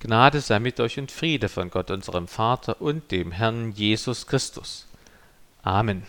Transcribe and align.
Gnade 0.00 0.40
sei 0.40 0.60
mit 0.60 0.78
euch 0.78 0.98
und 0.98 1.10
Friede 1.10 1.48
von 1.48 1.70
Gott, 1.70 1.90
unserem 1.90 2.28
Vater 2.28 2.80
und 2.80 3.10
dem 3.10 3.32
Herrn 3.32 3.72
Jesus 3.72 4.28
Christus. 4.28 4.86
Amen. 5.62 6.04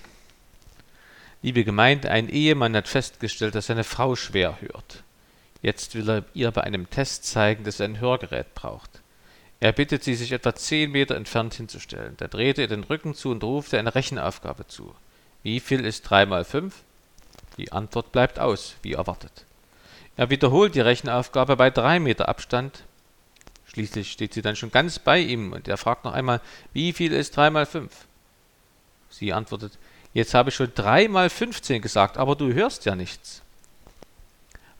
Liebe 1.42 1.64
Gemeinde, 1.64 2.12
ein 2.12 2.30
Ehemann 2.30 2.76
hat 2.76 2.88
festgestellt, 2.88 3.56
dass 3.56 3.66
seine 3.66 3.84
Frau 3.84 4.16
schwer 4.16 4.62
hört. 4.62 5.04
Jetzt 5.62 5.96
will 5.96 6.10
er 6.10 6.26
ihr 6.34 6.52
bei 6.52 6.62
einem 6.62 6.90
Test 6.90 7.26
zeigen, 7.26 7.64
dass 7.64 7.80
er 7.80 7.86
ein 7.86 8.00
Hörgerät 8.00 8.54
braucht. 8.54 9.02
Er 9.60 9.72
bittet 9.72 10.04
sie, 10.04 10.16
sich 10.16 10.32
etwa 10.32 10.54
zehn 10.54 10.92
Meter 10.92 11.16
entfernt 11.16 11.56
hinzustellen. 11.56 12.16
Da 12.18 12.28
dreht 12.28 12.60
er 12.60 12.68
den 12.68 12.84
Rücken 12.84 13.16
zu 13.16 13.32
und 13.32 13.44
ruft 13.44 13.74
eine 13.74 13.96
Rechenaufgabe 13.96 14.68
zu. 14.68 14.94
Wie 15.42 15.60
viel 15.60 15.84
ist 15.84 16.04
drei 16.04 16.26
mal 16.26 16.46
fünf? 16.46 16.84
Die 17.58 17.72
Antwort 17.72 18.12
bleibt 18.12 18.40
aus, 18.40 18.76
wie 18.84 18.94
erwartet. 18.94 19.46
Er 20.16 20.30
wiederholt 20.30 20.76
die 20.76 20.82
Rechenaufgabe 20.82 21.56
bei 21.56 21.72
drei 21.72 22.00
Meter 22.00 22.30
Abstand, 22.30 22.84
Schließlich 23.72 24.12
steht 24.12 24.34
sie 24.34 24.42
dann 24.42 24.56
schon 24.56 24.72
ganz 24.72 24.98
bei 24.98 25.20
ihm 25.20 25.54
und 25.54 25.68
er 25.68 25.78
fragt 25.78 26.04
noch 26.04 26.14
einmal, 26.14 26.42
wie 26.74 26.92
viel 26.92 27.14
ist 27.14 27.38
drei 27.38 27.50
mal 27.52 27.68
fünf? 27.68 27.92
Sie 29.12 29.32
antwortet, 29.32 29.78
jetzt 30.14 30.34
habe 30.34 30.50
ich 30.50 30.56
schon 30.56 30.72
drei 30.74 31.08
mal 31.08 31.30
fünfzehn 31.30 31.82
gesagt, 31.82 32.18
aber 32.18 32.36
du 32.36 32.52
hörst 32.54 32.86
ja 32.86 32.96
nichts. 32.96 33.44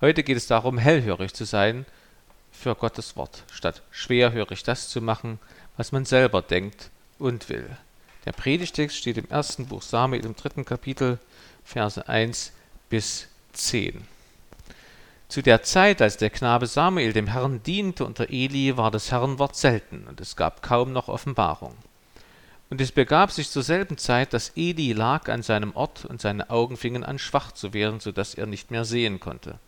Heute 0.02 0.24
geht 0.24 0.38
es 0.38 0.48
darum, 0.48 0.78
hellhörig 0.78 1.34
zu 1.34 1.46
sein 1.46 1.86
für 2.52 2.74
Gottes 2.74 3.16
Wort, 3.16 3.44
statt 3.52 3.84
schwerhörig 3.92 4.64
das 4.64 4.90
zu 4.90 5.02
machen, 5.02 5.40
was 5.78 5.92
man 5.92 6.06
selber 6.06 6.42
denkt 6.42 6.90
und 7.20 7.48
will. 7.50 7.70
Der 8.26 8.32
Predigtext 8.32 8.98
steht 8.98 9.18
im 9.18 9.30
ersten 9.30 9.68
Buch 9.68 9.84
Samuel 9.84 10.26
im 10.26 10.36
dritten 10.36 10.66
Kapitel, 10.66 11.20
Verse 11.64 12.08
1 12.08 12.52
bis 12.90 13.28
10. 13.54 14.04
Zu 15.30 15.44
der 15.44 15.62
Zeit, 15.62 16.02
als 16.02 16.18
der 16.18 16.32
Knabe 16.32 16.66
Samuel 16.66 17.14
dem 17.14 17.28
Herrn 17.28 17.62
diente 17.62 18.04
unter 18.04 18.32
Eli, 18.32 18.78
war 18.78 18.90
das 18.90 19.12
Herrenwort 19.12 19.56
selten, 19.56 20.08
und 20.08 20.20
es 20.20 20.36
gab 20.36 20.64
kaum 20.64 20.92
noch 20.92 21.08
Offenbarung. 21.08 21.76
Und 22.72 22.82
es 22.82 22.92
begab 22.92 23.32
sich 23.32 23.52
zur 23.52 23.62
selben 23.62 24.00
Zeit, 24.00 24.34
dass 24.34 24.54
Eli 24.56 24.92
lag 24.92 25.30
an 25.30 25.44
seinem 25.44 25.76
Ort, 25.76 26.04
und 26.04 26.20
seine 26.20 26.50
Augen 26.50 26.78
fingen 26.78 27.04
an 27.04 27.20
schwach 27.20 27.52
zu 27.52 27.74
werden, 27.74 28.00
so 28.00 28.12
dass 28.12 28.34
er 28.34 28.48
nicht 28.48 28.72
mehr 28.72 28.86
sehen 28.86 29.20
konnte. 29.20 29.60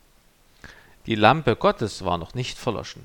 Die 1.06 1.14
Lampe 1.14 1.54
Gottes 1.54 2.04
war 2.04 2.18
noch 2.18 2.34
nicht 2.34 2.58
verloschen, 2.58 3.04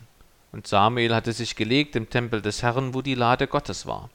und 0.52 0.66
Samuel 0.66 1.14
hatte 1.14 1.34
sich 1.34 1.56
gelegt 1.56 1.96
im 1.96 2.10
Tempel 2.10 2.42
des 2.42 2.64
Herrn, 2.64 2.96
wo 2.96 3.04
die 3.04 3.16
Lade 3.16 3.46
Gottes 3.46 3.86
war. 3.86 4.10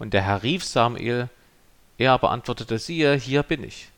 Und 0.00 0.14
der 0.14 0.22
Herr 0.22 0.42
rief 0.42 0.64
Samuel, 0.64 1.28
er 1.96 2.10
aber 2.10 2.32
antwortete, 2.32 2.80
siehe, 2.80 3.14
hier 3.14 3.44
bin 3.44 3.62
ich, 3.62 3.88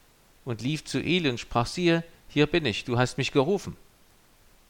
und 0.44 0.60
lief 0.60 0.84
zu 0.84 0.98
Eli 0.98 1.30
und 1.30 1.40
sprach, 1.40 1.64
siehe, 1.64 2.04
hier 2.34 2.48
bin 2.48 2.66
ich, 2.66 2.84
du 2.84 2.98
hast 2.98 3.16
mich 3.16 3.30
gerufen. 3.30 3.76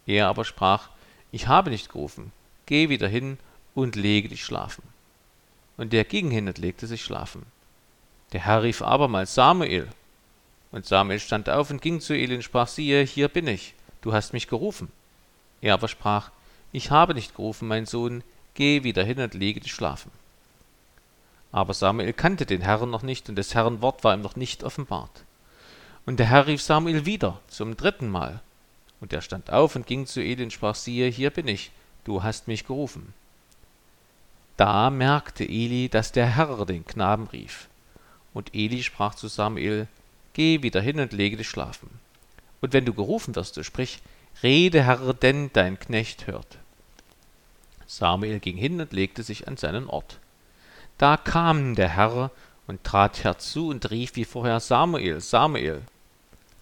Er 0.06 0.28
aber 0.28 0.44
sprach, 0.44 0.90
ich 1.32 1.48
habe 1.48 1.70
nicht 1.70 1.88
gerufen, 1.88 2.30
geh 2.66 2.90
wieder 2.90 3.08
hin 3.08 3.38
und 3.74 3.96
lege 3.96 4.28
dich 4.28 4.44
schlafen. 4.44 4.82
Und 5.78 5.94
er 5.94 6.04
ging 6.04 6.30
hin 6.30 6.46
und 6.46 6.58
legte 6.58 6.86
sich 6.86 7.02
schlafen. 7.02 7.46
Der 8.34 8.44
Herr 8.44 8.62
rief 8.62 8.82
abermals 8.82 9.34
Samuel. 9.34 9.88
Und 10.72 10.84
Samuel 10.84 11.20
stand 11.20 11.48
auf 11.48 11.70
und 11.70 11.80
ging 11.80 12.02
zu 12.02 12.12
Eli 12.12 12.34
und 12.36 12.42
sprach, 12.42 12.68
siehe, 12.68 13.02
hier 13.02 13.28
bin 13.28 13.46
ich, 13.46 13.72
du 14.02 14.12
hast 14.12 14.34
mich 14.34 14.46
gerufen. 14.46 14.92
Er 15.62 15.72
aber 15.72 15.88
sprach, 15.88 16.32
ich 16.70 16.90
habe 16.90 17.14
nicht 17.14 17.34
gerufen, 17.34 17.66
mein 17.66 17.86
Sohn, 17.86 18.22
geh 18.52 18.84
wieder 18.84 19.04
hin 19.04 19.20
und 19.20 19.32
lege 19.32 19.60
dich 19.60 19.72
schlafen. 19.72 20.10
Aber 21.50 21.72
Samuel 21.72 22.12
kannte 22.12 22.44
den 22.44 22.60
Herrn 22.60 22.90
noch 22.90 23.02
nicht, 23.02 23.30
und 23.30 23.36
des 23.36 23.54
Herrn 23.54 23.80
Wort 23.80 24.04
war 24.04 24.12
ihm 24.12 24.20
noch 24.20 24.36
nicht 24.36 24.64
offenbart. 24.64 25.24
Und 26.06 26.18
der 26.18 26.26
Herr 26.26 26.46
rief 26.46 26.62
Samuel 26.62 27.06
wieder 27.06 27.40
zum 27.48 27.76
dritten 27.76 28.08
Mal. 28.08 28.40
Und 29.00 29.12
er 29.12 29.22
stand 29.22 29.50
auf 29.50 29.76
und 29.76 29.86
ging 29.86 30.06
zu 30.06 30.20
Eli 30.20 30.44
und 30.44 30.52
sprach, 30.52 30.74
siehe, 30.74 31.08
hier 31.08 31.30
bin 31.30 31.48
ich, 31.48 31.70
du 32.04 32.22
hast 32.22 32.48
mich 32.48 32.66
gerufen. 32.66 33.14
Da 34.56 34.90
merkte 34.90 35.44
Eli, 35.44 35.88
dass 35.88 36.12
der 36.12 36.26
Herr 36.26 36.64
den 36.64 36.86
Knaben 36.86 37.26
rief. 37.28 37.68
Und 38.32 38.54
Eli 38.54 38.82
sprach 38.82 39.14
zu 39.14 39.28
Samuel, 39.28 39.88
Geh 40.32 40.62
wieder 40.62 40.80
hin 40.80 40.98
und 41.00 41.12
lege 41.12 41.36
dich 41.36 41.48
schlafen. 41.48 41.88
Und 42.60 42.72
wenn 42.72 42.84
du 42.84 42.92
gerufen 42.92 43.36
wirst, 43.36 43.54
so 43.54 43.62
sprich, 43.62 44.00
Rede, 44.42 44.82
Herr, 44.82 45.14
denn 45.14 45.50
dein 45.52 45.78
Knecht 45.78 46.26
hört. 46.26 46.58
Samuel 47.86 48.40
ging 48.40 48.56
hin 48.56 48.80
und 48.80 48.92
legte 48.92 49.22
sich 49.22 49.46
an 49.46 49.56
seinen 49.56 49.86
Ort. 49.86 50.18
Da 50.98 51.16
kam 51.16 51.74
der 51.76 51.90
Herr 51.90 52.30
und 52.66 52.82
trat 52.82 53.22
herzu 53.22 53.68
und 53.68 53.90
rief 53.90 54.16
wie 54.16 54.24
vorher 54.24 54.60
Samuel, 54.60 55.20
Samuel. 55.20 55.82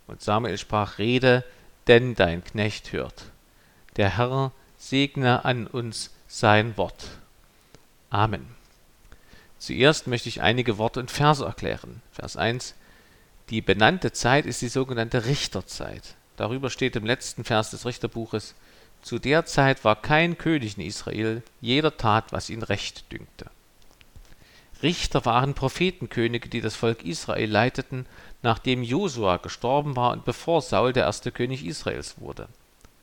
Und 0.07 0.23
Samuel 0.23 0.59
sprach, 0.59 0.99
Rede, 0.99 1.45
denn 1.87 2.15
dein 2.15 2.45
Knecht 2.45 2.93
hört. 2.93 3.25
Der 3.97 4.17
Herr 4.17 4.53
segne 4.79 5.45
an 5.45 5.67
uns 5.67 6.11
sein 6.29 6.77
Wort. 6.77 7.09
Amen. 8.11 8.47
Zuerst 9.59 10.07
möchte 10.07 10.29
ich 10.29 10.43
einige 10.43 10.79
Worte 10.79 11.01
und 11.01 11.11
Verse 11.11 11.45
erklären. 11.45 12.03
Vers 12.13 12.37
1. 12.37 12.75
Die 13.51 13.61
benannte 13.61 14.13
Zeit 14.13 14.47
ist 14.47 14.63
die 14.63 14.69
sogenannte 14.69 15.27
Richterzeit. 15.27 16.15
Darüber 16.37 16.71
steht 16.71 16.97
im 16.97 17.07
letzten 17.07 17.45
Vers 17.45 17.71
des 17.71 17.87
Richterbuches, 17.87 18.55
zu 19.03 19.19
der 19.19 19.45
Zeit 19.45 19.85
war 19.85 20.01
kein 20.01 20.39
König 20.39 20.79
in 20.79 20.85
Israel, 20.85 21.43
jeder 21.61 21.97
tat, 21.97 22.33
was 22.33 22.51
ihn 22.51 22.63
recht 22.63 23.11
dünkte. 23.13 23.51
Richter 24.83 25.25
waren 25.25 25.55
Prophetenkönige, 25.55 26.49
die 26.49 26.61
das 26.61 26.77
Volk 26.77 27.05
Israel 27.05 27.51
leiteten, 27.51 28.07
nachdem 28.43 28.83
Josua 28.83 29.37
gestorben 29.37 29.97
war 29.97 30.13
und 30.13 30.25
bevor 30.25 30.63
Saul 30.63 30.93
der 30.93 31.05
erste 31.05 31.33
König 31.33 31.65
Israels 31.65 32.17
wurde. 32.19 32.49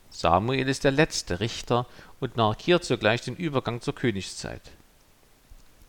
Samuel 0.10 0.68
ist 0.68 0.84
der 0.84 0.92
letzte 0.92 1.40
Richter 1.40 1.86
und 2.20 2.36
markiert 2.36 2.84
sogleich 2.84 3.22
den 3.22 3.36
Übergang 3.36 3.82
zur 3.82 3.96
Königszeit. 3.96 4.62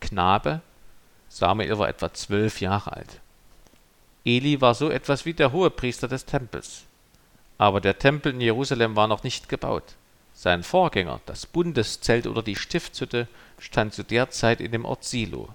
Knabe, 0.00 0.60
Samuel 1.28 1.78
war 1.78 1.88
etwa 1.88 2.12
zwölf 2.12 2.60
Jahre 2.60 2.92
alt. 2.92 3.20
Eli 4.24 4.60
war 4.60 4.74
so 4.74 4.90
etwas 4.90 5.24
wie 5.24 5.34
der 5.34 5.52
Hohepriester 5.52 6.08
des 6.08 6.26
Tempels. 6.26 6.82
Aber 7.58 7.80
der 7.80 7.98
Tempel 7.98 8.32
in 8.32 8.40
Jerusalem 8.40 8.96
war 8.96 9.06
noch 9.06 9.22
nicht 9.22 9.48
gebaut. 9.48 9.94
Sein 10.34 10.62
Vorgänger, 10.62 11.20
das 11.26 11.46
Bundeszelt 11.46 12.26
oder 12.26 12.42
die 12.42 12.56
Stiftshütte, 12.56 13.28
stand 13.58 13.94
zu 13.94 14.02
der 14.02 14.30
Zeit 14.30 14.60
in 14.60 14.72
dem 14.72 14.84
Ort 14.84 15.04
Silo. 15.04 15.54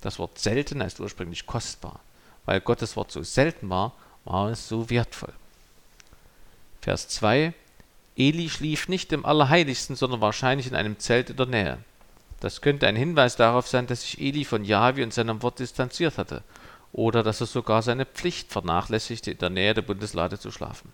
Das 0.00 0.18
Wort 0.18 0.38
selten 0.38 0.82
heißt 0.82 1.00
ursprünglich 1.00 1.46
kostbar. 1.46 2.00
Weil 2.48 2.62
Gottes 2.62 2.96
Wort 2.96 3.12
so 3.12 3.22
selten 3.22 3.68
war, 3.68 3.92
war 4.24 4.48
es 4.48 4.70
so 4.70 4.88
wertvoll. 4.88 5.34
Vers 6.80 7.06
2 7.08 7.52
Eli 8.16 8.48
schlief 8.48 8.88
nicht 8.88 9.12
im 9.12 9.26
Allerheiligsten, 9.26 9.96
sondern 9.96 10.22
wahrscheinlich 10.22 10.66
in 10.66 10.74
einem 10.74 10.98
Zelt 10.98 11.28
in 11.28 11.36
der 11.36 11.44
Nähe. 11.44 11.78
Das 12.40 12.62
könnte 12.62 12.86
ein 12.86 12.96
Hinweis 12.96 13.36
darauf 13.36 13.68
sein, 13.68 13.86
dass 13.86 14.00
sich 14.00 14.18
Eli 14.18 14.46
von 14.46 14.64
Jahwe 14.64 15.02
und 15.02 15.12
seinem 15.12 15.42
Wort 15.42 15.58
distanziert 15.58 16.16
hatte, 16.16 16.42
oder 16.94 17.22
dass 17.22 17.42
er 17.42 17.46
sogar 17.46 17.82
seine 17.82 18.06
Pflicht 18.06 18.50
vernachlässigte, 18.50 19.32
in 19.32 19.38
der 19.38 19.50
Nähe 19.50 19.74
der 19.74 19.82
Bundeslade 19.82 20.38
zu 20.38 20.50
schlafen. 20.50 20.90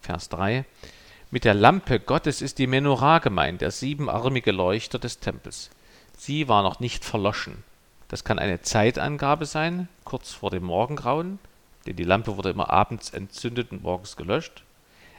Vers 0.00 0.30
3 0.30 0.64
Mit 1.30 1.44
der 1.44 1.52
Lampe 1.52 2.00
Gottes 2.00 2.40
ist 2.40 2.56
die 2.56 2.66
Menorah 2.66 3.18
gemeint, 3.18 3.60
der 3.60 3.70
siebenarmige 3.70 4.52
Leuchter 4.52 4.98
des 4.98 5.20
Tempels. 5.20 5.68
Sie 6.16 6.48
war 6.48 6.62
noch 6.62 6.80
nicht 6.80 7.04
verloschen. 7.04 7.64
Das 8.08 8.24
kann 8.24 8.38
eine 8.38 8.62
Zeitangabe 8.62 9.46
sein, 9.46 9.88
kurz 10.04 10.32
vor 10.32 10.50
dem 10.50 10.64
Morgengrauen, 10.64 11.38
denn 11.86 11.96
die 11.96 12.04
Lampe 12.04 12.36
wurde 12.36 12.50
immer 12.50 12.70
abends 12.70 13.10
entzündet 13.10 13.72
und 13.72 13.82
morgens 13.82 14.16
gelöscht. 14.16 14.62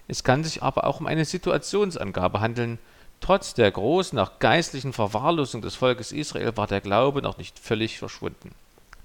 Es 0.08 0.24
kann 0.24 0.44
sich 0.44 0.64
aber 0.64 0.86
auch 0.86 1.00
um 1.00 1.08
eine 1.08 1.26
Situationsangabe 1.26 2.40
handeln. 2.40 2.80
Trotz 3.20 3.54
der 3.54 3.72
großen, 3.72 4.18
auch 4.20 4.40
geistlichen 4.40 4.94
Verwahrlosung 4.94 5.62
des 5.62 5.76
Volkes 5.76 6.12
Israel 6.12 6.56
war 6.56 6.68
der 6.68 6.82
Glaube 6.82 7.22
noch 7.22 7.38
nicht 7.38 7.60
völlig 7.60 8.00
verschwunden. 8.00 8.54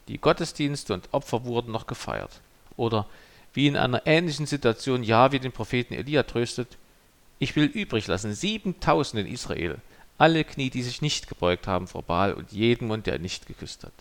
Die 0.09 0.19
Gottesdienste 0.19 0.95
und 0.95 1.09
Opfer 1.13 1.45
wurden 1.45 1.73
noch 1.73 1.87
gefeiert. 1.87 2.41
Oder 2.77 3.07
wie 3.55 3.67
in 3.67 3.77
einer 3.77 4.07
ähnlichen 4.07 4.47
Situation 4.47 5.03
Jahwe 5.03 5.41
den 5.41 5.53
Propheten 5.53 5.95
Elia 5.95 6.23
tröstet, 6.23 6.77
ich 7.39 7.57
will 7.57 7.65
übrig 7.65 8.07
lassen 8.07 8.33
siebentausend 8.33 9.27
in 9.27 9.33
Israel, 9.33 9.79
alle 10.19 10.45
Knie, 10.45 10.71
die 10.71 10.83
sich 10.83 11.03
nicht 11.03 11.29
gebeugt 11.29 11.67
haben 11.67 11.87
vor 11.87 12.03
Baal 12.03 12.35
und 12.35 12.53
jeden 12.53 12.89
Mund, 12.89 13.07
der 13.07 13.19
nicht 13.19 13.47
geküsst 13.47 13.85
hat. 13.85 13.93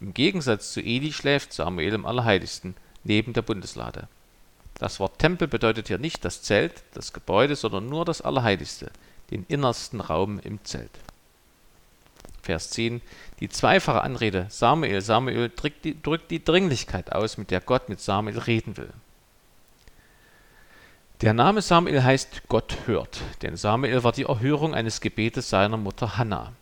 Im 0.00 0.14
Gegensatz 0.14 0.72
zu 0.72 0.80
Eli 0.80 1.12
schläft 1.12 1.52
Samuel 1.52 1.92
im 1.92 2.06
Allerheiligsten, 2.06 2.74
neben 3.04 3.32
der 3.32 3.42
Bundeslade. 3.42 4.08
Das 4.74 4.98
Wort 4.98 5.18
Tempel 5.18 5.46
bedeutet 5.46 5.88
hier 5.88 5.98
nicht 5.98 6.24
das 6.24 6.42
Zelt, 6.42 6.82
das 6.94 7.12
Gebäude, 7.12 7.54
sondern 7.54 7.88
nur 7.88 8.06
das 8.06 8.22
Allerheiligste, 8.22 8.90
den 9.30 9.44
innersten 9.48 10.00
Raum 10.00 10.40
im 10.40 10.64
Zelt. 10.64 10.90
Vers 12.42 12.70
10. 12.70 13.02
Die 13.40 13.50
zweifache 13.50 14.00
Anrede 14.00 14.46
Samuel, 14.48 15.02
Samuel 15.02 15.50
drückt 15.54 15.84
die, 15.84 16.00
drückt 16.00 16.30
die 16.30 16.42
Dringlichkeit 16.42 17.12
aus, 17.12 17.36
mit 17.36 17.50
der 17.50 17.60
Gott 17.60 17.90
mit 17.90 18.00
Samuel 18.00 18.38
reden 18.38 18.76
will. 18.78 18.92
Der 21.20 21.34
Name 21.34 21.60
Samuel 21.60 22.02
heißt 22.02 22.48
Gott 22.48 22.78
hört, 22.86 23.20
denn 23.42 23.54
Samuel 23.54 24.02
war 24.04 24.12
die 24.12 24.22
Erhörung 24.22 24.74
eines 24.74 25.02
Gebetes 25.02 25.50
seiner 25.50 25.76
Mutter 25.76 26.16
Hannah. 26.16 26.54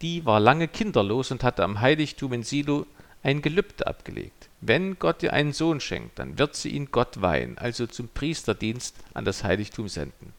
Die 0.00 0.24
war 0.24 0.40
lange 0.40 0.66
kinderlos 0.66 1.30
und 1.30 1.44
hatte 1.44 1.62
am 1.62 1.78
Heiligtum 1.82 2.32
in 2.32 2.42
Silo 2.42 2.86
ein 3.22 3.42
Gelübde 3.42 3.86
abgelegt. 3.86 4.48
Wenn 4.62 4.98
Gott 4.98 5.22
ihr 5.22 5.34
einen 5.34 5.52
Sohn 5.52 5.78
schenkt, 5.78 6.18
dann 6.18 6.38
wird 6.38 6.56
sie 6.56 6.70
ihn 6.70 6.88
Gott 6.90 7.20
weihen, 7.20 7.58
also 7.58 7.86
zum 7.86 8.08
Priesterdienst 8.08 8.96
an 9.12 9.26
das 9.26 9.44
Heiligtum 9.44 9.88
senden. 9.88 10.32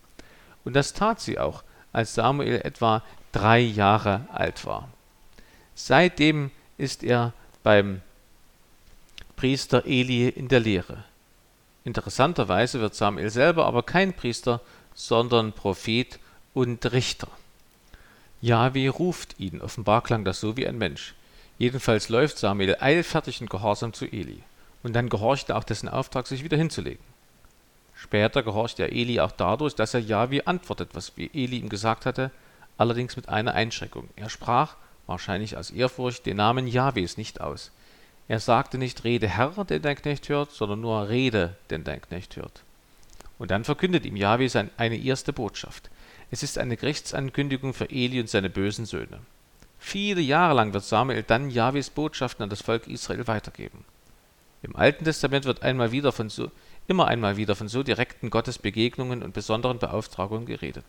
Und 0.65 0.75
das 0.75 0.93
tat 0.93 1.21
sie 1.21 1.37
auch, 1.37 1.63
als 1.91 2.15
Samuel 2.15 2.59
etwa 2.63 3.03
drei 3.33 3.59
Jahre 3.59 4.25
alt 4.33 4.65
war. 4.65 4.89
Seitdem 5.75 6.49
ist 6.79 7.03
er 7.03 7.33
beim 7.61 8.01
Priester 9.35 9.85
Eli 9.85 10.27
in 10.29 10.47
der 10.47 10.59
Lehre. 10.59 11.03
Interessanterweise 11.85 12.79
wird 12.79 12.95
Samuel 12.95 13.29
selber 13.29 13.65
aber 13.65 13.83
kein 13.83 14.13
Priester, 14.13 14.61
sondern 14.93 15.53
Prophet 15.53 16.19
und 16.53 16.91
Richter. 16.91 17.27
Jahwe 18.41 18.89
ruft 18.89 19.39
ihn, 19.39 19.61
offenbar 19.61 20.01
klang 20.03 20.25
das 20.25 20.39
so 20.39 20.57
wie 20.57 20.67
ein 20.67 20.77
Mensch. 20.77 21.15
Jedenfalls 21.57 22.09
läuft 22.09 22.37
Samuel 22.37 22.77
eilfertig 22.79 23.41
und 23.41 23.49
gehorsam 23.49 23.93
zu 23.93 24.05
Eli. 24.05 24.43
Und 24.81 24.93
dann 24.93 25.09
gehorcht 25.09 25.49
er 25.49 25.57
auch 25.57 25.63
dessen 25.63 25.87
Auftrag, 25.87 26.27
sich 26.27 26.43
wieder 26.43 26.57
hinzulegen. 26.57 27.03
Später 27.95 28.43
gehorcht 28.43 28.79
er 28.79 28.91
Eli 28.91 29.19
auch 29.19 29.31
dadurch, 29.31 29.75
dass 29.75 29.93
er 29.93 30.01
Jahwe 30.01 30.45
antwortet, 30.45 30.89
was 30.93 31.13
Eli 31.17 31.57
ihm 31.57 31.69
gesagt 31.69 32.05
hatte, 32.05 32.31
allerdings 32.77 33.15
mit 33.15 33.29
einer 33.29 33.53
Einschränkung. 33.53 34.09
Er 34.15 34.29
sprach, 34.29 34.75
wahrscheinlich 35.07 35.55
aus 35.55 35.71
Ehrfurcht, 35.71 36.25
den 36.25 36.37
Namen 36.37 36.67
Jahwes 36.67 37.17
nicht 37.17 37.39
aus. 37.39 37.71
Er 38.27 38.39
sagte 38.39 38.77
nicht 38.77 39.03
Rede 39.03 39.27
Herr, 39.27 39.65
den 39.65 39.81
dein 39.81 39.95
Knecht 39.95 40.29
hört, 40.29 40.51
sondern 40.51 40.81
nur 40.81 41.09
Rede, 41.09 41.55
den 41.69 41.83
dein 41.83 42.01
Knecht 42.01 42.35
hört. 42.37 42.63
Und 43.37 43.51
dann 43.51 43.63
verkündet 43.63 44.05
ihm 44.05 44.15
Jahwe 44.15 44.47
eine 44.77 44.97
erste 44.97 45.33
Botschaft. 45.33 45.89
Es 46.31 46.43
ist 46.43 46.57
eine 46.57 46.77
Gerichtsankündigung 46.77 47.73
für 47.73 47.89
Eli 47.89 48.19
und 48.19 48.29
seine 48.29 48.49
bösen 48.49 48.85
Söhne. 48.85 49.19
Viele 49.77 50.21
Jahre 50.21 50.55
lang 50.55 50.73
wird 50.73 50.85
Samuel 50.85 51.23
dann 51.23 51.49
Jahwes 51.49 51.89
Botschaften 51.89 52.43
an 52.43 52.49
das 52.49 52.61
Volk 52.61 52.87
Israel 52.87 53.27
weitergeben. 53.27 53.83
Im 54.61 54.77
Alten 54.77 55.03
Testament 55.03 55.43
wird 55.43 55.61
einmal 55.61 55.91
wieder 55.91 56.13
von 56.13 56.29
so, 56.29 56.49
immer 56.87 57.07
einmal 57.07 57.35
wieder 57.35 57.55
von 57.55 57.67
so 57.67 57.83
direkten 57.83 58.29
Gottesbegegnungen 58.29 59.21
und 59.21 59.33
besonderen 59.33 59.79
Beauftragungen 59.79 60.45
geredet. 60.45 60.85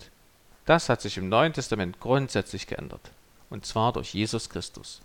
Das 0.64 0.88
hat 0.88 1.02
sich 1.02 1.19
im 1.19 1.28
Neuen 1.28 1.52
Testament 1.52 1.98
grundsätzlich 1.98 2.69
geändert, 2.69 3.10
und 3.50 3.66
zwar 3.66 3.92
durch 3.92 4.14
Jesus 4.14 4.48
Christus. 4.48 5.02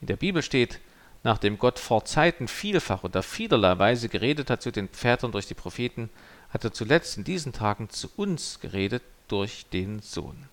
In 0.00 0.08
der 0.08 0.16
Bibel 0.16 0.42
steht, 0.42 0.80
nachdem 1.24 1.58
Gott 1.58 1.78
vor 1.78 2.04
Zeiten 2.04 2.46
vielfach 2.46 3.02
und 3.02 3.16
auf 3.16 3.26
vielerlei 3.26 3.78
Weise 3.78 4.08
geredet 4.08 4.50
hat 4.50 4.62
zu 4.62 4.70
den 4.70 4.88
Vätern 4.88 5.32
durch 5.32 5.46
die 5.46 5.54
Propheten, 5.54 6.10
hat 6.50 6.62
er 6.64 6.72
zuletzt 6.72 7.16
in 7.16 7.24
diesen 7.24 7.52
Tagen 7.52 7.88
zu 7.88 8.08
uns 8.14 8.60
geredet 8.60 9.02
durch 9.26 9.66
den 9.72 10.00
Sohn. 10.00 10.48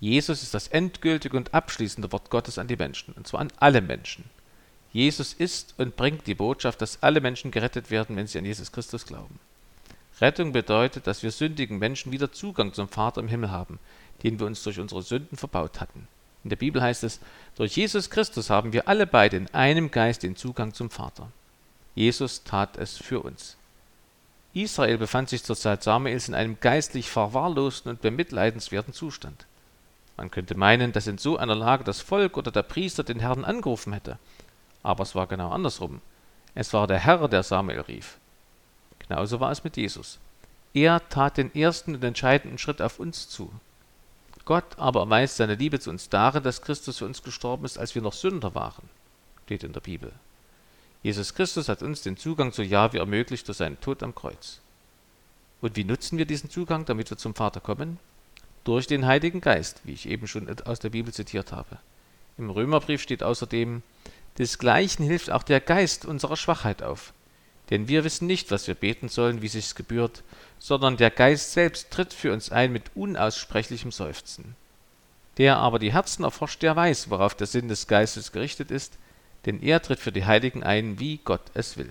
Jesus 0.00 0.42
ist 0.42 0.54
das 0.54 0.68
endgültige 0.68 1.36
und 1.36 1.52
abschließende 1.52 2.10
Wort 2.10 2.30
Gottes 2.30 2.58
an 2.58 2.68
die 2.68 2.76
Menschen, 2.76 3.12
und 3.14 3.26
zwar 3.26 3.40
an 3.40 3.52
alle 3.58 3.82
Menschen. 3.82 4.24
Jesus 4.92 5.32
ist 5.32 5.74
und 5.78 5.96
bringt 5.96 6.26
die 6.26 6.34
Botschaft, 6.34 6.80
dass 6.80 7.02
alle 7.02 7.20
Menschen 7.20 7.50
gerettet 7.50 7.90
werden, 7.90 8.16
wenn 8.16 8.26
sie 8.26 8.38
an 8.38 8.44
Jesus 8.44 8.72
Christus 8.72 9.06
glauben. 9.06 9.38
Rettung 10.20 10.52
bedeutet, 10.52 11.06
dass 11.06 11.22
wir 11.22 11.30
sündigen 11.30 11.78
Menschen 11.78 12.12
wieder 12.12 12.30
Zugang 12.30 12.72
zum 12.72 12.88
Vater 12.88 13.20
im 13.20 13.28
Himmel 13.28 13.50
haben, 13.50 13.78
den 14.22 14.38
wir 14.38 14.46
uns 14.46 14.62
durch 14.62 14.78
unsere 14.78 15.02
Sünden 15.02 15.36
verbaut 15.36 15.80
hatten. 15.80 16.06
In 16.44 16.50
der 16.50 16.56
Bibel 16.56 16.82
heißt 16.82 17.04
es, 17.04 17.20
durch 17.56 17.76
Jesus 17.76 18.10
Christus 18.10 18.50
haben 18.50 18.72
wir 18.72 18.88
alle 18.88 19.06
beide 19.06 19.36
in 19.36 19.54
einem 19.54 19.90
Geist 19.90 20.22
den 20.22 20.36
Zugang 20.36 20.74
zum 20.74 20.90
Vater. 20.90 21.28
Jesus 21.94 22.42
tat 22.44 22.76
es 22.76 22.96
für 22.96 23.20
uns. 23.20 23.56
Israel 24.54 24.98
befand 24.98 25.28
sich 25.28 25.44
zur 25.44 25.56
Zeit 25.56 25.82
Samuels 25.82 26.28
in 26.28 26.34
einem 26.34 26.58
geistlich 26.60 27.10
verwahrlosten 27.10 27.90
und 27.90 28.02
bemitleidenswerten 28.02 28.92
Zustand. 28.92 29.46
Man 30.16 30.30
könnte 30.30 30.56
meinen, 30.56 30.92
dass 30.92 31.06
in 31.06 31.18
so 31.18 31.38
einer 31.38 31.54
Lage 31.54 31.84
das 31.84 32.00
Volk 32.00 32.36
oder 32.36 32.50
der 32.50 32.62
Priester 32.62 33.02
den 33.02 33.20
Herrn 33.20 33.44
angerufen 33.44 33.92
hätte. 33.92 34.18
Aber 34.82 35.02
es 35.04 35.14
war 35.14 35.26
genau 35.26 35.50
andersrum. 35.50 36.00
Es 36.54 36.72
war 36.74 36.86
der 36.86 36.98
Herr, 36.98 37.28
der 37.28 37.42
Samuel 37.42 37.80
rief. 37.80 38.18
Genauso 38.98 39.40
war 39.40 39.50
es 39.50 39.64
mit 39.64 39.76
Jesus. 39.76 40.18
Er 40.74 41.08
tat 41.08 41.38
den 41.38 41.54
ersten 41.54 41.94
und 41.94 42.04
entscheidenden 42.04 42.58
Schritt 42.58 42.82
auf 42.82 42.98
uns 42.98 43.28
zu. 43.28 43.52
Gott 44.44 44.78
aber 44.78 45.00
erweist 45.00 45.36
seine 45.36 45.54
Liebe 45.54 45.78
zu 45.78 45.90
uns 45.90 46.08
darin, 46.08 46.42
dass 46.42 46.62
Christus 46.62 46.98
für 46.98 47.06
uns 47.06 47.22
gestorben 47.22 47.64
ist, 47.64 47.78
als 47.78 47.94
wir 47.94 48.02
noch 48.02 48.12
Sünder 48.12 48.54
waren, 48.54 48.88
steht 49.44 49.64
in 49.64 49.72
der 49.72 49.80
Bibel. 49.80 50.12
Jesus 51.02 51.34
Christus 51.34 51.68
hat 51.68 51.82
uns 51.82 52.02
den 52.02 52.16
Zugang 52.16 52.52
zu 52.52 52.62
Jahwe 52.62 52.98
ermöglicht 52.98 53.48
durch 53.48 53.58
seinen 53.58 53.80
Tod 53.80 54.02
am 54.02 54.14
Kreuz. 54.14 54.60
Und 55.60 55.76
wie 55.76 55.84
nutzen 55.84 56.18
wir 56.18 56.26
diesen 56.26 56.50
Zugang, 56.50 56.84
damit 56.84 57.10
wir 57.10 57.16
zum 57.16 57.34
Vater 57.34 57.60
kommen? 57.60 57.98
Durch 58.64 58.86
den 58.86 59.06
Heiligen 59.06 59.40
Geist, 59.40 59.80
wie 59.84 59.92
ich 59.92 60.08
eben 60.08 60.28
schon 60.28 60.48
aus 60.64 60.78
der 60.78 60.90
Bibel 60.90 61.12
zitiert 61.12 61.52
habe. 61.52 61.78
Im 62.38 62.50
Römerbrief 62.50 63.02
steht 63.02 63.22
außerdem, 63.22 63.82
Desgleichen 64.38 65.04
hilft 65.04 65.30
auch 65.30 65.42
der 65.42 65.60
Geist 65.60 66.04
unserer 66.04 66.36
Schwachheit 66.36 66.82
auf. 66.82 67.12
Denn 67.72 67.88
wir 67.88 68.04
wissen 68.04 68.26
nicht, 68.26 68.50
was 68.50 68.68
wir 68.68 68.74
beten 68.74 69.08
sollen, 69.08 69.40
wie 69.40 69.48
sich's 69.48 69.74
gebührt, 69.74 70.22
sondern 70.58 70.98
der 70.98 71.10
Geist 71.10 71.52
selbst 71.54 71.90
tritt 71.90 72.12
für 72.12 72.30
uns 72.30 72.52
ein 72.52 72.70
mit 72.70 72.90
unaussprechlichem 72.94 73.90
Seufzen. 73.90 74.56
Der 75.38 75.56
aber 75.56 75.78
die 75.78 75.94
Herzen 75.94 76.22
erforscht, 76.22 76.60
der 76.60 76.76
weiß, 76.76 77.08
worauf 77.08 77.34
der 77.34 77.46
Sinn 77.46 77.68
des 77.68 77.86
Geistes 77.86 78.30
gerichtet 78.30 78.70
ist, 78.70 78.98
denn 79.46 79.62
er 79.62 79.80
tritt 79.80 80.00
für 80.00 80.12
die 80.12 80.26
Heiligen 80.26 80.62
ein, 80.62 81.00
wie 81.00 81.18
Gott 81.24 81.40
es 81.54 81.78
will. 81.78 81.88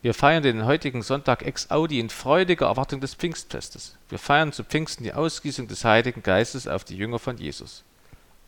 Wir 0.00 0.14
feiern 0.14 0.42
den 0.42 0.64
heutigen 0.64 1.02
Sonntag 1.02 1.42
ex 1.42 1.70
audi 1.70 2.00
in 2.00 2.08
freudiger 2.08 2.64
Erwartung 2.64 3.02
des 3.02 3.12
Pfingstfestes. 3.12 3.94
Wir 4.08 4.18
feiern 4.18 4.54
zu 4.54 4.64
Pfingsten 4.64 5.04
die 5.04 5.12
Ausgießung 5.12 5.68
des 5.68 5.84
Heiligen 5.84 6.22
Geistes 6.22 6.66
auf 6.66 6.82
die 6.82 6.96
Jünger 6.96 7.18
von 7.18 7.36
Jesus. 7.36 7.84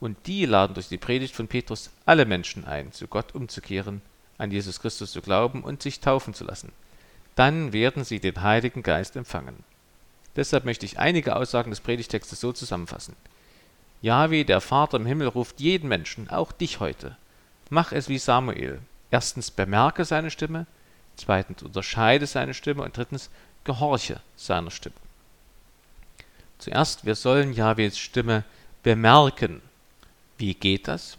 Und 0.01 0.27
die 0.27 0.47
laden 0.47 0.73
durch 0.73 0.89
die 0.89 0.97
Predigt 0.97 1.37
von 1.37 1.49
Petrus 1.49 1.91
alle 2.07 2.25
Menschen 2.25 2.65
ein, 2.65 2.93
zu 2.93 3.09
Gott 3.09 3.35
umzukehren, 3.35 4.01
an 4.41 4.51
Jesus 4.51 4.81
Christus 4.81 5.13
zu 5.13 5.21
glauben 5.21 5.63
und 5.63 5.83
sich 5.83 6.01
taufen 6.01 6.35
zu 6.35 6.45
lassen. 6.45 6.73
Dann 7.37 7.73
werden 7.73 8.05
sie 8.05 8.21
den 8.21 8.43
Heiligen 8.43 8.83
Geist 8.83 9.17
empfangen. 9.17 9.65
Deshalb 10.37 10.65
möchte 10.65 10.87
ich 10.87 10.99
einige 10.99 11.37
Aussagen 11.37 11.71
des 11.71 11.81
Predigtextes 11.81 12.41
so 12.41 12.53
zusammenfassen. 12.53 13.17
Jahwe, 14.03 14.45
der 14.45 14.61
Vater 14.61 14.97
im 14.97 15.07
Himmel, 15.07 15.29
ruft 15.29 15.61
jeden 15.61 15.89
Menschen, 15.89 16.31
auch 16.31 16.53
dich 16.53 16.81
heute. 16.81 17.17
Mach 17.69 17.93
es 17.93 18.09
wie 18.09 18.19
Samuel. 18.19 18.81
Erstens 19.11 19.51
bemerke 19.51 20.05
seine 20.05 20.31
Stimme, 20.31 20.67
zweitens 21.17 21.63
unterscheide 21.63 22.27
seine 22.27 22.55
Stimme 22.55 22.83
und 22.83 22.97
drittens 22.97 23.29
gehorche 23.65 24.21
seiner 24.37 24.71
Stimme. 24.71 24.95
Zuerst, 26.59 27.05
wir 27.05 27.15
sollen 27.15 27.53
Jahwes 27.53 27.99
Stimme 27.99 28.45
bemerken. 28.83 29.63
Wie 30.39 30.55
geht 30.55 30.89
das? 30.89 31.19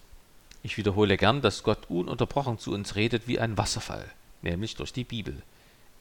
Ich 0.64 0.78
wiederhole 0.78 1.18
gern, 1.18 1.42
dass 1.42 1.64
Gott 1.64 1.90
ununterbrochen 1.90 2.60
zu 2.60 2.72
uns 2.72 2.96
redet 2.96 3.28
wie 3.28 3.40
ein 3.40 3.58
Wasserfall, 3.58 4.06
nämlich 4.42 4.76
durch 4.76 4.94
die 4.94 5.04
Bibel. 5.04 5.42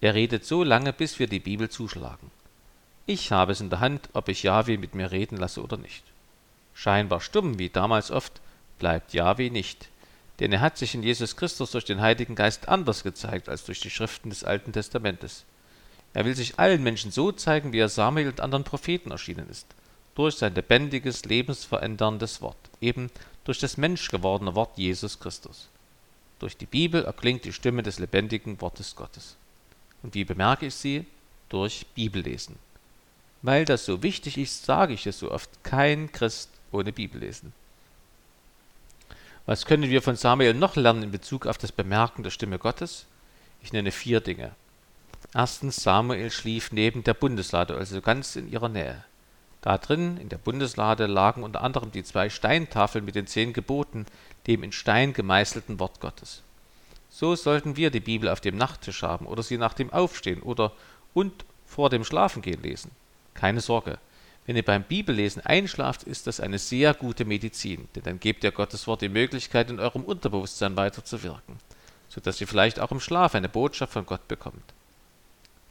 Er 0.01 0.15
redet 0.15 0.45
so 0.45 0.63
lange, 0.63 0.93
bis 0.93 1.19
wir 1.19 1.27
die 1.27 1.41
Bibel 1.41 1.69
zuschlagen. 1.69 2.31
Ich 3.07 3.33
habe 3.33 3.53
es 3.53 3.61
in 3.61 3.71
der 3.71 3.81
Hand, 3.81 4.11
ob 4.13 4.29
ich 4.29 4.43
Jahwe 4.43 4.79
mit 4.79 4.95
mir 4.95 5.11
reden 5.11 5.39
lasse 5.39 5.63
oder 5.63 5.77
nicht. 5.77 6.05
Scheinbar 6.75 7.21
stumm, 7.21 7.59
wie 7.59 7.71
damals 7.71 8.11
oft, 8.11 8.41
bleibt 8.79 9.13
Jahwe 9.13 9.51
nicht, 9.51 9.89
denn 10.39 10.53
er 10.53 10.61
hat 10.61 10.79
sich 10.79 10.95
in 10.95 11.03
Jesus 11.03 11.37
Christus 11.37 11.71
durch 11.71 11.85
den 11.85 12.01
Heiligen 12.01 12.35
Geist 12.35 12.69
anders 12.69 13.03
gezeigt 13.03 13.49
als 13.49 13.65
durch 13.65 13.81
die 13.81 13.91
Schriften 13.91 14.31
des 14.31 14.45
Alten 14.45 14.73
Testamentes. 14.73 15.45
Er 16.13 16.25
will 16.25 16.35
sich 16.35 16.59
allen 16.59 16.83
Menschen 16.83 17.11
so 17.11 17.33
zeigen, 17.33 17.73
wie 17.73 17.79
er 17.79 17.89
Samuel 17.89 18.29
und 18.29 18.41
anderen 18.41 18.65
Propheten 18.65 19.11
erschienen 19.11 19.49
ist 19.49 19.67
durch 20.15 20.37
sein 20.37 20.55
lebendiges, 20.55 21.25
lebensveränderndes 21.25 22.43
Wort, 22.43 22.59
eben 22.81 23.11
durch 23.45 23.59
das 23.59 23.77
menschgewordene 23.77 24.55
Wort 24.55 24.77
Jesus 24.77 25.19
Christus. 25.19 25.69
Durch 26.39 26.57
die 26.57 26.67
Bibel 26.67 27.05
erklingt 27.05 27.45
die 27.45 27.53
Stimme 27.53 27.83
des 27.83 27.99
lebendigen 27.99 28.61
Wortes 28.61 28.97
Gottes. 28.97 29.37
Und 30.03 30.15
wie 30.15 30.25
bemerke 30.25 30.67
ich 30.67 30.75
sie? 30.75 31.07
Durch 31.49 31.87
Bibellesen. 31.95 32.57
Weil 33.43 33.65
das 33.65 33.85
so 33.85 34.03
wichtig 34.03 34.39
ist, 34.39 34.65
sage 34.65 34.95
ich 34.95 35.07
es 35.07 35.19
so 35.19 35.31
oft, 35.31 35.51
kein 35.63 36.13
Christ 36.13 36.51
ohne 36.73 36.93
Bibellesen. 36.93 37.53
Was 39.47 39.67
können 39.67 39.91
wir 39.91 40.03
von 40.03 40.17
Samuel 40.17 40.55
noch 40.55 40.77
lernen 40.77 41.03
in 41.03 41.11
Bezug 41.11 41.47
auf 41.47 41.59
das 41.59 41.73
Bemerken 41.73 42.23
der 42.23 42.31
Stimme 42.31 42.59
Gottes? 42.59 43.07
Ich 43.63 43.73
nenne 43.73 43.91
vier 43.91 44.21
Dinge. 44.21 44.53
Erstens, 45.35 45.77
Samuel 45.77 46.31
schlief 46.31 46.73
neben 46.73 47.05
der 47.05 47.15
Bundeslade, 47.15 47.77
also 47.77 48.01
ganz 48.01 48.37
in 48.37 48.51
ihrer 48.51 48.69
Nähe. 48.69 49.05
Da 49.63 49.79
drin 49.79 50.17
in 50.17 50.29
der 50.29 50.39
Bundeslade 50.39 51.07
lagen 51.07 51.43
unter 51.43 51.63
anderem 51.63 51.93
die 51.93 52.05
zwei 52.05 52.31
Steintafeln 52.31 53.05
mit 53.05 53.15
den 53.15 53.27
zehn 53.27 53.53
Geboten, 53.53 54.07
dem 54.47 54.63
in 54.63 54.73
Stein 54.73 55.13
gemeißelten 55.13 55.79
Wort 55.79 56.01
Gottes. 56.01 56.43
So 57.11 57.35
sollten 57.35 57.77
wir 57.77 57.91
die 57.91 58.01
Bibel 58.01 58.29
auf 58.29 58.41
dem 58.41 58.57
Nachttisch 58.57 59.03
haben 59.03 59.27
oder 59.27 59.43
sie 59.43 59.59
nach 59.59 59.75
dem 59.75 59.93
Aufstehen 59.93 60.43
oder 60.43 60.73
und 61.13 61.45
vor 61.67 61.91
dem 61.91 62.05
Schlafengehen 62.05 62.63
lesen. 62.63 62.91
Keine 63.35 63.61
Sorge, 63.61 63.99
wenn 64.47 64.57
ihr 64.57 64.65
beim 64.65 64.83
Bibellesen 64.83 65.45
einschlaft, 65.45 66.03
ist 66.05 66.27
das 66.27 66.41
eine 66.41 66.59
sehr 66.59 66.95
gute 66.95 67.25
Medizin, 67.25 67.89
denn 67.95 68.03
dann 68.03 68.21
gebt 68.21 68.43
ihr 68.43 68.53
Gottes 68.53 68.87
Wort 68.87 69.03
die 69.03 69.09
Möglichkeit, 69.09 69.71
in 69.71 69.79
eurem 69.79 70.03
Unterbewusstsein 70.03 70.77
weiterzuwirken, 70.77 71.57
sodass 72.09 72.41
ihr 72.41 72.49
vielleicht 72.49 72.81
auch 72.81 72.91
im 72.91 73.01
Schlaf 73.01 73.35
eine 73.35 73.49
Botschaft 73.49 73.93
von 73.93 74.07
Gott 74.07 74.27
bekommt. 74.27 74.65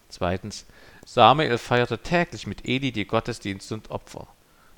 Zweitens, 0.10 0.66
Samuel 1.12 1.58
feierte 1.58 1.98
täglich 1.98 2.46
mit 2.46 2.68
Eli 2.68 2.92
die 2.92 3.08
Gottesdienste 3.08 3.74
und 3.74 3.90
Opfer. 3.90 4.28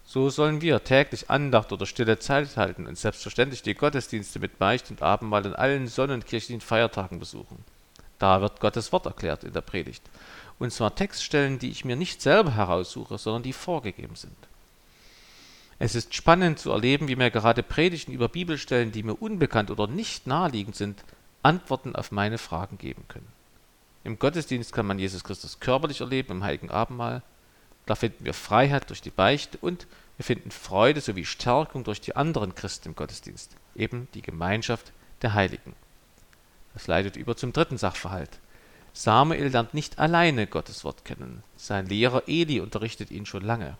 So 0.05 0.29
sollen 0.29 0.61
wir 0.61 0.81
täglich 0.81 1.29
Andacht 1.29 1.73
oder 1.73 1.85
stille 1.85 2.19
Zeit 2.19 2.55
halten 2.55 2.87
und 2.87 2.97
selbstverständlich 2.97 3.63
die 3.63 3.73
Gottesdienste 3.73 4.39
mit 4.39 4.57
Beicht 4.57 4.89
und 4.91 5.01
Abendmahl 5.01 5.45
an 5.45 5.55
allen 5.55 5.89
sonnenkirchlichen 5.89 6.61
Feiertagen 6.61 7.19
besuchen. 7.19 7.65
Da 8.17 8.39
wird 8.39 8.61
Gottes 8.61 8.93
Wort 8.93 9.07
erklärt 9.07 9.43
in 9.43 9.51
der 9.51 9.59
Predigt. 9.59 10.03
Und 10.57 10.71
zwar 10.71 10.95
Textstellen, 10.95 11.59
die 11.59 11.69
ich 11.69 11.83
mir 11.83 11.97
nicht 11.97 12.21
selber 12.21 12.55
heraussuche, 12.55 13.17
sondern 13.17 13.43
die 13.43 13.51
vorgegeben 13.51 14.15
sind. 14.15 14.37
Es 15.79 15.95
ist 15.95 16.15
spannend 16.15 16.59
zu 16.59 16.71
erleben, 16.71 17.09
wie 17.09 17.17
mir 17.17 17.29
gerade 17.29 17.61
Predigten 17.61 18.13
über 18.13 18.29
Bibelstellen, 18.29 18.93
die 18.93 19.03
mir 19.03 19.15
unbekannt 19.15 19.69
oder 19.69 19.85
nicht 19.85 20.27
naheliegend 20.27 20.77
sind, 20.77 21.03
Antworten 21.43 21.93
auf 21.93 22.09
meine 22.13 22.37
Fragen 22.37 22.77
geben 22.77 23.03
können. 23.09 23.40
Im 24.03 24.17
Gottesdienst 24.17 24.73
kann 24.73 24.85
man 24.85 24.99
Jesus 24.99 25.23
Christus 25.23 25.59
körperlich 25.59 26.01
erleben, 26.01 26.31
im 26.31 26.43
Heiligen 26.43 26.71
Abendmahl. 26.71 27.21
Da 27.85 27.95
finden 27.95 28.25
wir 28.25 28.33
Freiheit 28.33 28.89
durch 28.89 29.01
die 29.01 29.09
Beichte 29.09 29.57
und 29.59 29.87
wir 30.17 30.25
finden 30.25 30.51
Freude 30.51 31.01
sowie 31.01 31.25
Stärkung 31.25 31.83
durch 31.83 32.01
die 32.01 32.15
anderen 32.15 32.55
Christen 32.55 32.89
im 32.89 32.95
Gottesdienst, 32.95 33.55
eben 33.75 34.07
die 34.13 34.21
Gemeinschaft 34.21 34.91
der 35.21 35.33
Heiligen. 35.33 35.73
Das 36.73 36.87
leitet 36.87 37.15
über 37.15 37.35
zum 37.35 37.53
dritten 37.53 37.77
Sachverhalt. 37.77 38.39
Samuel 38.93 39.47
lernt 39.47 39.73
nicht 39.73 39.99
alleine 39.99 40.47
Gottes 40.47 40.83
Wort 40.83 41.05
kennen. 41.05 41.43
Sein 41.55 41.85
Lehrer 41.85 42.23
Eli 42.27 42.59
unterrichtet 42.59 43.11
ihn 43.11 43.25
schon 43.25 43.43
lange. 43.43 43.77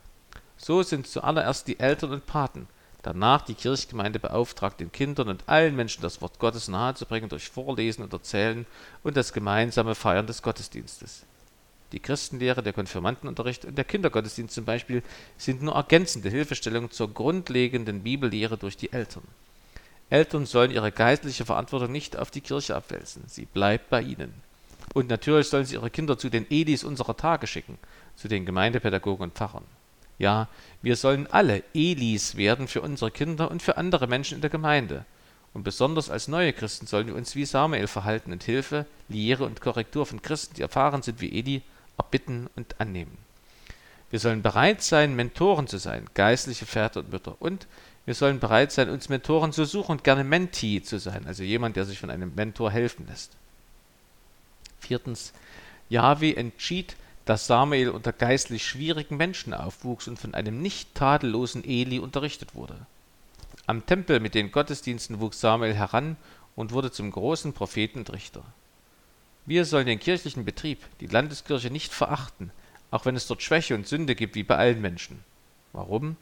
So 0.58 0.84
sind 0.84 1.08
zuallererst 1.08 1.68
die 1.68 1.80
Eltern 1.80 2.12
und 2.12 2.26
Paten, 2.26 2.68
danach 3.04 3.42
die 3.42 3.54
Kirchgemeinde 3.54 4.20
beauftragt, 4.20 4.80
den 4.80 4.92
Kindern 4.92 5.30
und 5.30 5.44
allen 5.48 5.76
Menschen 5.76 6.02
das 6.02 6.22
Wort 6.22 6.40
Gottes 6.40 6.68
nahezubringen 6.68 7.30
durch 7.30 7.50
Vorlesen 7.50 8.04
und 8.04 8.14
Erzählen 8.14 8.66
und 9.04 9.18
das 9.18 9.34
gemeinsame 9.34 9.96
Feiern 9.96 10.28
des 10.28 10.42
Gottesdienstes. 10.42 11.24
Die 11.92 12.00
Christenlehre, 12.00 12.64
der 12.64 12.74
Konfirmandenunterricht 12.74 13.66
und 13.66 13.78
der 13.78 13.84
Kindergottesdienst 13.84 14.56
zum 14.56 14.66
Beispiel 14.66 15.04
sind 15.38 15.62
nur 15.62 15.76
ergänzende 15.76 16.30
Hilfestellungen 16.30 16.92
zur 16.92 17.14
grundlegenden 17.14 18.04
Bibellehre 18.04 18.58
durch 18.58 18.78
die 18.78 18.94
Eltern. 18.94 19.24
Eltern 20.10 20.46
sollen 20.46 20.72
ihre 20.72 20.92
geistliche 20.92 21.46
Verantwortung 21.46 21.92
nicht 21.92 22.18
auf 22.18 22.32
die 22.32 22.42
Kirche 22.42 22.76
abwälzen, 22.76 23.24
sie 23.28 23.46
bleibt 23.46 23.90
bei 23.90 24.02
ihnen. 24.02 24.34
Und 24.94 25.10
natürlich 25.10 25.48
sollen 25.48 25.66
sie 25.66 25.76
ihre 25.76 25.90
Kinder 25.90 26.18
zu 26.18 26.30
den 26.30 26.46
Edis 26.50 26.84
unserer 26.84 27.16
Tage 27.16 27.48
schicken, 27.48 27.78
zu 28.16 28.28
den 28.28 28.46
Gemeindepädagogen 28.46 29.24
und 29.24 29.34
Pfarrern. 29.34 29.64
Ja, 30.22 30.48
wir 30.84 30.98
sollen 30.98 31.26
alle 31.32 31.64
Elis 31.74 32.38
werden 32.38 32.68
für 32.68 32.82
unsere 32.82 33.10
Kinder 33.10 33.50
und 33.50 33.64
für 33.64 33.78
andere 33.78 34.06
Menschen 34.06 34.36
in 34.36 34.42
der 34.42 34.52
Gemeinde. 34.52 35.04
Und 35.52 35.64
besonders 35.64 36.12
als 36.12 36.28
neue 36.28 36.54
Christen 36.54 36.86
sollen 36.86 37.08
wir 37.08 37.16
uns 37.16 37.36
wie 37.36 37.44
Samuel 37.44 37.88
verhalten 37.88 38.32
und 38.32 38.44
Hilfe, 38.44 38.86
Lehre 39.10 39.46
und 39.46 39.62
Korrektur 39.62 40.06
von 40.06 40.22
Christen, 40.22 40.54
die 40.54 40.62
erfahren 40.62 41.02
sind 41.02 41.22
wie 41.22 41.40
Eli, 41.40 41.64
erbitten 41.98 42.52
und 42.56 42.80
annehmen. 42.80 43.18
Wir 44.12 44.20
sollen 44.20 44.44
bereit 44.44 44.84
sein, 44.84 45.16
Mentoren 45.16 45.66
zu 45.66 45.80
sein, 45.80 46.06
geistliche 46.14 46.68
Väter 46.68 47.00
und 47.00 47.12
Mütter. 47.12 47.36
Und 47.40 47.66
wir 48.06 48.14
sollen 48.14 48.40
bereit 48.40 48.72
sein, 48.72 48.90
uns 48.90 49.10
Mentoren 49.10 49.52
zu 49.54 49.66
suchen 49.66 49.94
und 49.94 50.04
gerne 50.04 50.24
Mentee 50.24 50.84
zu 50.84 51.00
sein, 51.00 51.26
also 51.26 51.42
jemand, 51.42 51.78
der 51.78 51.86
sich 51.86 51.98
von 51.98 52.12
einem 52.12 52.36
Mentor 52.36 52.70
helfen 52.70 53.08
lässt. 53.08 53.32
Viertens, 54.80 55.34
Yahweh 55.90 56.36
entschied, 56.36 56.96
dass 57.32 57.48
Samuel 57.48 57.92
unter 57.92 58.12
geistlich 58.12 58.68
schwierigen 58.68 59.16
Menschen 59.16 59.54
aufwuchs 59.54 60.10
und 60.10 60.20
von 60.20 60.34
einem 60.34 60.62
nicht 60.62 60.94
tadellosen 60.96 61.64
Eli 61.64 61.98
unterrichtet 61.98 62.56
wurde. 62.56 62.76
Am 63.68 63.86
Tempel 63.86 64.20
mit 64.20 64.36
den 64.36 64.52
Gottesdiensten 64.52 65.22
wuchs 65.22 65.40
Samuel 65.40 65.74
heran 65.74 66.18
und 66.58 66.74
wurde 66.74 66.92
zum 66.92 67.10
großen 67.10 67.54
Propheten 67.54 68.00
und 68.00 68.12
Richter. 68.12 68.44
Wir 69.46 69.64
sollen 69.64 69.86
den 69.86 70.02
kirchlichen 70.02 70.44
Betrieb, 70.44 70.80
die 71.00 71.08
Landeskirche, 71.08 71.72
nicht 71.72 71.94
verachten, 71.94 72.52
auch 72.92 73.06
wenn 73.06 73.16
es 73.16 73.28
dort 73.28 73.42
Schwäche 73.42 73.76
und 73.76 73.88
Sünde 73.88 74.14
gibt, 74.14 74.36
wie 74.36 74.44
bei 74.44 74.58
allen 74.58 74.82
Menschen. 74.82 75.24
Warum? 75.72 76.18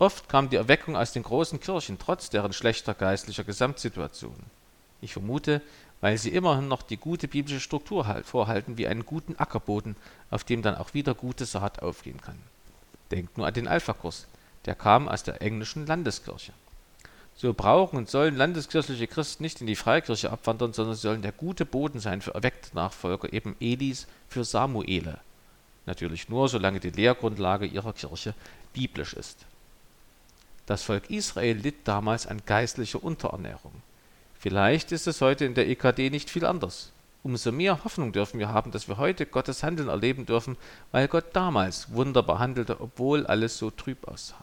Oft 0.00 0.28
kam 0.28 0.50
die 0.50 0.56
Erweckung 0.56 0.96
aus 0.96 1.12
den 1.12 1.22
großen 1.22 1.60
Kirchen, 1.60 2.00
trotz 2.00 2.28
deren 2.28 2.52
schlechter 2.52 2.94
geistlicher 2.94 3.44
Gesamtsituation. 3.44 4.34
Ich 5.00 5.12
vermute, 5.12 5.62
weil 6.00 6.16
sie 6.18 6.30
immerhin 6.30 6.68
noch 6.68 6.82
die 6.82 6.96
gute 6.96 7.28
biblische 7.28 7.60
Struktur 7.60 8.06
halt 8.06 8.26
vorhalten, 8.26 8.78
wie 8.78 8.86
einen 8.86 9.04
guten 9.04 9.36
Ackerboden, 9.38 9.96
auf 10.30 10.44
dem 10.44 10.62
dann 10.62 10.76
auch 10.76 10.94
wieder 10.94 11.14
gute 11.14 11.44
Saat 11.44 11.82
aufgehen 11.82 12.20
kann. 12.20 12.38
Denkt 13.10 13.36
nur 13.36 13.46
an 13.46 13.54
den 13.54 13.68
Alpha-Kurs, 13.68 14.26
der 14.64 14.74
kam 14.74 15.08
aus 15.08 15.22
der 15.22 15.42
englischen 15.42 15.86
Landeskirche. 15.86 16.52
So 17.36 17.54
brauchen 17.54 17.96
und 17.96 18.10
sollen 18.10 18.36
landeskirchliche 18.36 19.06
Christen 19.06 19.42
nicht 19.42 19.60
in 19.60 19.66
die 19.66 19.76
Freikirche 19.76 20.30
abwandern, 20.30 20.74
sondern 20.74 20.94
sollen 20.94 21.22
der 21.22 21.32
gute 21.32 21.64
Boden 21.64 21.98
sein 21.98 22.20
für 22.20 22.34
erweckte 22.34 22.74
Nachfolger, 22.74 23.32
eben 23.32 23.56
Elis 23.60 24.06
für 24.28 24.44
Samuele. 24.44 25.18
Natürlich 25.86 26.28
nur, 26.28 26.48
solange 26.48 26.80
die 26.80 26.90
Lehrgrundlage 26.90 27.64
ihrer 27.66 27.94
Kirche 27.94 28.34
biblisch 28.74 29.14
ist. 29.14 29.46
Das 30.66 30.82
Volk 30.82 31.08
Israel 31.10 31.56
litt 31.56 31.88
damals 31.88 32.26
an 32.26 32.42
geistlicher 32.44 33.02
Unterernährung. 33.02 33.72
Vielleicht 34.40 34.90
ist 34.90 35.06
es 35.06 35.20
heute 35.20 35.44
in 35.44 35.52
der 35.52 35.68
EKD 35.68 36.08
nicht 36.08 36.30
viel 36.30 36.46
anders. 36.46 36.92
Umso 37.22 37.52
mehr 37.52 37.84
Hoffnung 37.84 38.12
dürfen 38.12 38.38
wir 38.38 38.48
haben, 38.48 38.70
dass 38.70 38.88
wir 38.88 38.96
heute 38.96 39.26
Gottes 39.26 39.62
Handeln 39.62 39.90
erleben 39.90 40.24
dürfen, 40.24 40.56
weil 40.92 41.08
Gott 41.08 41.26
damals 41.34 41.92
wunderbar 41.92 42.38
handelte, 42.38 42.80
obwohl 42.80 43.26
alles 43.26 43.58
so 43.58 43.70
trüb 43.70 44.08
aussah. 44.08 44.42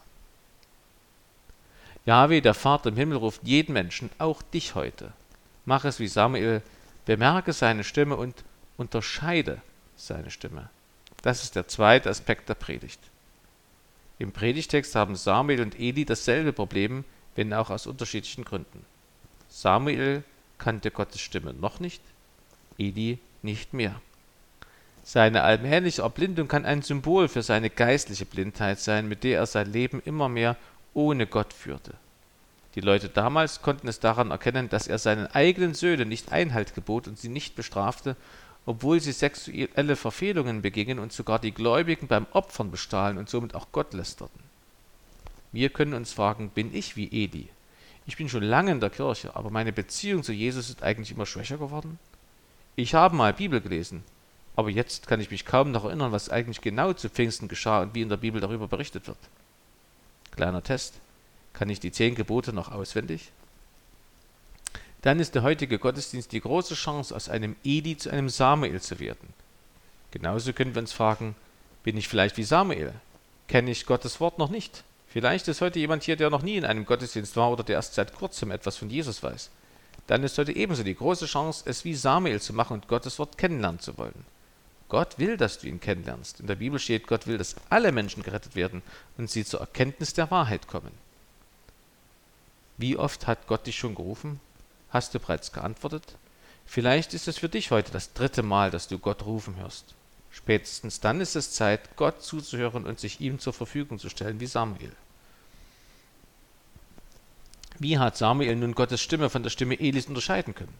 Jahwe, 2.05 2.43
der 2.43 2.53
Vater 2.53 2.89
im 2.89 2.95
Himmel, 2.95 3.17
ruft 3.17 3.41
jeden 3.43 3.73
Menschen, 3.73 4.11
auch 4.19 4.43
dich 4.43 4.75
heute. 4.75 5.13
Mach 5.65 5.83
es 5.83 5.99
wie 5.99 6.07
Samuel, 6.07 6.61
bemerke 7.05 7.51
seine 7.51 7.83
Stimme 7.83 8.17
und 8.17 8.43
unterscheide 8.77 9.63
seine 9.95 10.29
Stimme. 10.29 10.69
Das 11.23 11.43
ist 11.43 11.55
der 11.55 11.67
zweite 11.67 12.11
Aspekt 12.11 12.49
der 12.49 12.53
Predigt. 12.53 12.99
Im 14.19 14.31
Predigtext 14.31 14.93
haben 14.93 15.15
Samuel 15.15 15.61
und 15.61 15.79
Eli 15.79 16.05
dasselbe 16.05 16.53
Problem, 16.53 17.03
wenn 17.35 17.51
auch 17.51 17.71
aus 17.71 17.87
unterschiedlichen 17.87 18.45
Gründen. 18.45 18.85
Samuel 19.49 20.23
kannte 20.57 20.91
Gottes 20.91 21.21
Stimme 21.21 21.53
noch 21.53 21.79
nicht, 21.79 22.01
Eli 22.77 23.19
nicht 23.41 23.73
mehr. 23.73 24.01
Seine 25.03 25.43
allmähliche 25.43 26.01
Erblindung 26.01 26.47
kann 26.47 26.65
ein 26.65 26.81
Symbol 26.81 27.29
für 27.29 27.41
seine 27.41 27.69
geistliche 27.69 28.25
Blindheit 28.25 28.79
sein, 28.79 29.07
mit 29.07 29.23
der 29.23 29.39
er 29.39 29.45
sein 29.45 29.71
Leben 29.71 30.01
immer 30.03 30.27
mehr 30.27 30.57
ohne 30.93 31.27
Gott 31.27 31.53
führte. 31.53 31.93
Die 32.75 32.81
Leute 32.81 33.07
damals 33.07 33.61
konnten 33.61 33.87
es 33.87 33.99
daran 33.99 34.31
erkennen, 34.31 34.69
dass 34.69 34.87
er 34.87 34.99
seinen 34.99 35.27
eigenen 35.27 35.73
Söhnen 35.73 36.09
nicht 36.09 36.31
Einhalt 36.31 36.75
gebot 36.75 37.07
und 37.07 37.17
sie 37.17 37.29
nicht 37.29 37.55
bestrafte, 37.55 38.15
obwohl 38.65 38.99
sie 38.99 39.13
sexuelle 39.13 39.95
Verfehlungen 39.95 40.61
begingen 40.61 40.99
und 40.99 41.13
sogar 41.13 41.39
die 41.39 41.53
Gläubigen 41.53 42.07
beim 42.07 42.27
Opfern 42.33 42.69
bestahlen 42.69 43.17
und 43.17 43.29
somit 43.29 43.55
auch 43.55 43.67
Gott 43.71 43.93
lästerten. 43.93 44.43
Wir 45.53 45.69
können 45.69 45.93
uns 45.93 46.11
fragen, 46.11 46.49
bin 46.49 46.75
ich 46.75 46.97
wie 46.97 47.23
Eli? 47.23 47.47
Ich 48.07 48.15
bin 48.15 48.29
schon 48.29 48.43
lange 48.43 48.71
in 48.71 48.79
der 48.79 48.89
Kirche, 48.89 49.35
aber 49.35 49.49
meine 49.51 49.73
Beziehung 49.73 50.23
zu 50.23 50.31
Jesus 50.31 50.69
ist 50.69 50.81
eigentlich 50.81 51.11
immer 51.11 51.25
schwächer 51.25 51.57
geworden. 51.57 51.99
Ich 52.77 52.95
habe 52.95 53.15
mal 53.15 53.33
Bibel 53.33 53.59
gelesen, 53.59 54.03
aber 54.55 54.69
jetzt 54.69 55.07
kann 55.07 55.19
ich 55.19 55.29
mich 55.29 55.45
kaum 55.45 55.71
noch 55.71 55.83
erinnern, 55.83 56.13
was 56.13 56.29
eigentlich 56.29 56.61
genau 56.61 56.93
zu 56.93 57.09
Pfingsten 57.09 57.49
geschah 57.49 57.81
und 57.81 57.93
wie 57.93 58.01
in 58.01 58.09
der 58.09 58.17
Bibel 58.17 58.39
darüber 58.39 58.67
berichtet 58.67 59.07
wird. 59.07 59.17
Kleiner 60.31 60.63
Test. 60.63 60.95
Kann 61.53 61.69
ich 61.69 61.79
die 61.79 61.91
zehn 61.91 62.15
Gebote 62.15 62.53
noch 62.53 62.71
auswendig? 62.71 63.31
Dann 65.01 65.19
ist 65.19 65.35
der 65.35 65.43
heutige 65.43 65.77
Gottesdienst 65.77 66.31
die 66.31 66.41
große 66.41 66.75
Chance, 66.75 67.15
aus 67.15 67.29
einem 67.29 67.55
Eli 67.63 67.97
zu 67.97 68.09
einem 68.09 68.29
Samuel 68.29 68.79
zu 68.79 68.99
werden. 68.99 69.33
Genauso 70.11 70.53
können 70.53 70.75
wir 70.75 70.81
uns 70.81 70.93
fragen, 70.93 71.35
bin 71.83 71.97
ich 71.97 72.07
vielleicht 72.07 72.37
wie 72.37 72.43
Samuel? 72.43 72.93
Kenne 73.47 73.71
ich 73.71 73.85
Gottes 73.85 74.19
Wort 74.19 74.37
noch 74.37 74.49
nicht? 74.49 74.83
Vielleicht 75.17 75.47
ist 75.47 75.61
heute 75.61 75.79
jemand 75.79 76.03
hier, 76.03 76.15
der 76.15 76.29
noch 76.29 76.43
nie 76.43 76.57
in 76.57 76.63
einem 76.63 76.85
Gottesdienst 76.85 77.35
war 77.37 77.51
oder 77.51 77.63
der 77.63 77.77
erst 77.77 77.95
seit 77.95 78.13
kurzem 78.13 78.51
etwas 78.51 78.77
von 78.77 78.91
Jesus 78.91 79.23
weiß. 79.23 79.49
Dann 80.05 80.21
ist 80.21 80.37
heute 80.37 80.55
ebenso 80.55 80.83
die 80.83 80.93
große 80.93 81.25
Chance, 81.25 81.63
es 81.65 81.83
wie 81.83 81.95
Samuel 81.95 82.39
zu 82.39 82.53
machen 82.53 82.73
und 82.73 82.87
Gottes 82.87 83.17
Wort 83.17 83.35
kennenlernen 83.35 83.79
zu 83.79 83.97
wollen. 83.97 84.25
Gott 84.89 85.17
will, 85.17 85.35
dass 85.35 85.57
du 85.57 85.65
ihn 85.65 85.81
kennenlernst. 85.81 86.39
In 86.39 86.45
der 86.45 86.53
Bibel 86.53 86.77
steht, 86.77 87.07
Gott 87.07 87.25
will, 87.25 87.39
dass 87.39 87.55
alle 87.71 87.91
Menschen 87.91 88.21
gerettet 88.21 88.55
werden 88.55 88.83
und 89.17 89.27
sie 89.27 89.43
zur 89.43 89.59
Erkenntnis 89.59 90.13
der 90.13 90.29
Wahrheit 90.29 90.67
kommen. 90.67 90.91
Wie 92.77 92.95
oft 92.95 93.25
hat 93.25 93.47
Gott 93.47 93.65
dich 93.65 93.75
schon 93.75 93.95
gerufen? 93.95 94.39
Hast 94.91 95.15
du 95.15 95.19
bereits 95.19 95.51
geantwortet? 95.51 96.03
Vielleicht 96.67 97.15
ist 97.15 97.27
es 97.27 97.39
für 97.39 97.49
dich 97.49 97.71
heute 97.71 97.91
das 97.91 98.13
dritte 98.13 98.43
Mal, 98.43 98.69
dass 98.69 98.87
du 98.87 98.99
Gott 98.99 99.25
rufen 99.25 99.55
hörst. 99.55 99.95
Spätestens 100.29 100.99
dann 100.99 101.21
ist 101.21 101.35
es 101.35 101.53
Zeit, 101.53 101.95
Gott 101.95 102.21
zuzuhören 102.21 102.85
und 102.85 102.99
sich 102.99 103.19
ihm 103.19 103.39
zur 103.39 103.53
Verfügung 103.53 103.97
zu 103.97 104.09
stellen, 104.09 104.39
wie 104.39 104.45
Samuel. 104.45 104.91
Wie 107.79 107.99
hat 107.99 108.17
Samuel 108.17 108.55
nun 108.55 108.75
Gottes 108.75 109.01
Stimme 109.01 109.29
von 109.29 109.43
der 109.43 109.49
Stimme 109.49 109.79
Elis 109.79 110.07
unterscheiden 110.07 110.55
können? 110.55 110.73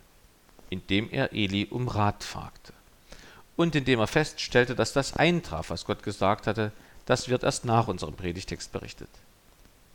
Indem 0.70 1.10
er 1.12 1.32
Eli 1.32 1.68
um 1.70 1.88
Rat 1.88 2.24
fragte 2.24 2.74
und 3.58 3.76
indem 3.76 4.00
er 4.00 4.08
feststellte, 4.08 4.76
dass 4.76 4.94
das 4.94 5.14
eintraf, 5.14 5.72
was 5.72 5.86
Gott 5.86 6.04
gesagt 6.04 6.48
hatte, 6.48 6.72
das 7.06 7.28
wird 7.28 7.44
erst 7.44 7.66
nach 7.66 7.88
unserem 7.88 8.14
Predigtext 8.14 8.72
berichtet. 8.72 9.10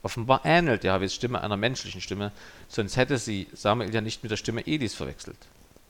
Offenbar 0.03 0.41
ähnelt 0.45 0.85
Jahwes 0.85 1.15
Stimme 1.15 1.41
einer 1.41 1.57
menschlichen 1.57 2.01
Stimme, 2.01 2.33
sonst 2.69 2.97
hätte 2.97 3.19
sie 3.19 3.47
Samuel 3.53 3.95
ja 3.95 4.01
nicht 4.01 4.23
mit 4.23 4.33
der 4.33 4.37
Stimme 4.37 4.67
Elis 4.67 4.95
verwechselt. 4.95 5.39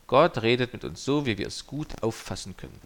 Gott 0.07 0.43
redet 0.43 0.75
mit 0.75 0.85
uns 0.85 1.03
so, 1.05 1.25
wie 1.25 1.39
wir 1.39 1.47
es 1.47 1.67
gut 1.67 2.03
auffassen 2.03 2.57
können. 2.57 2.79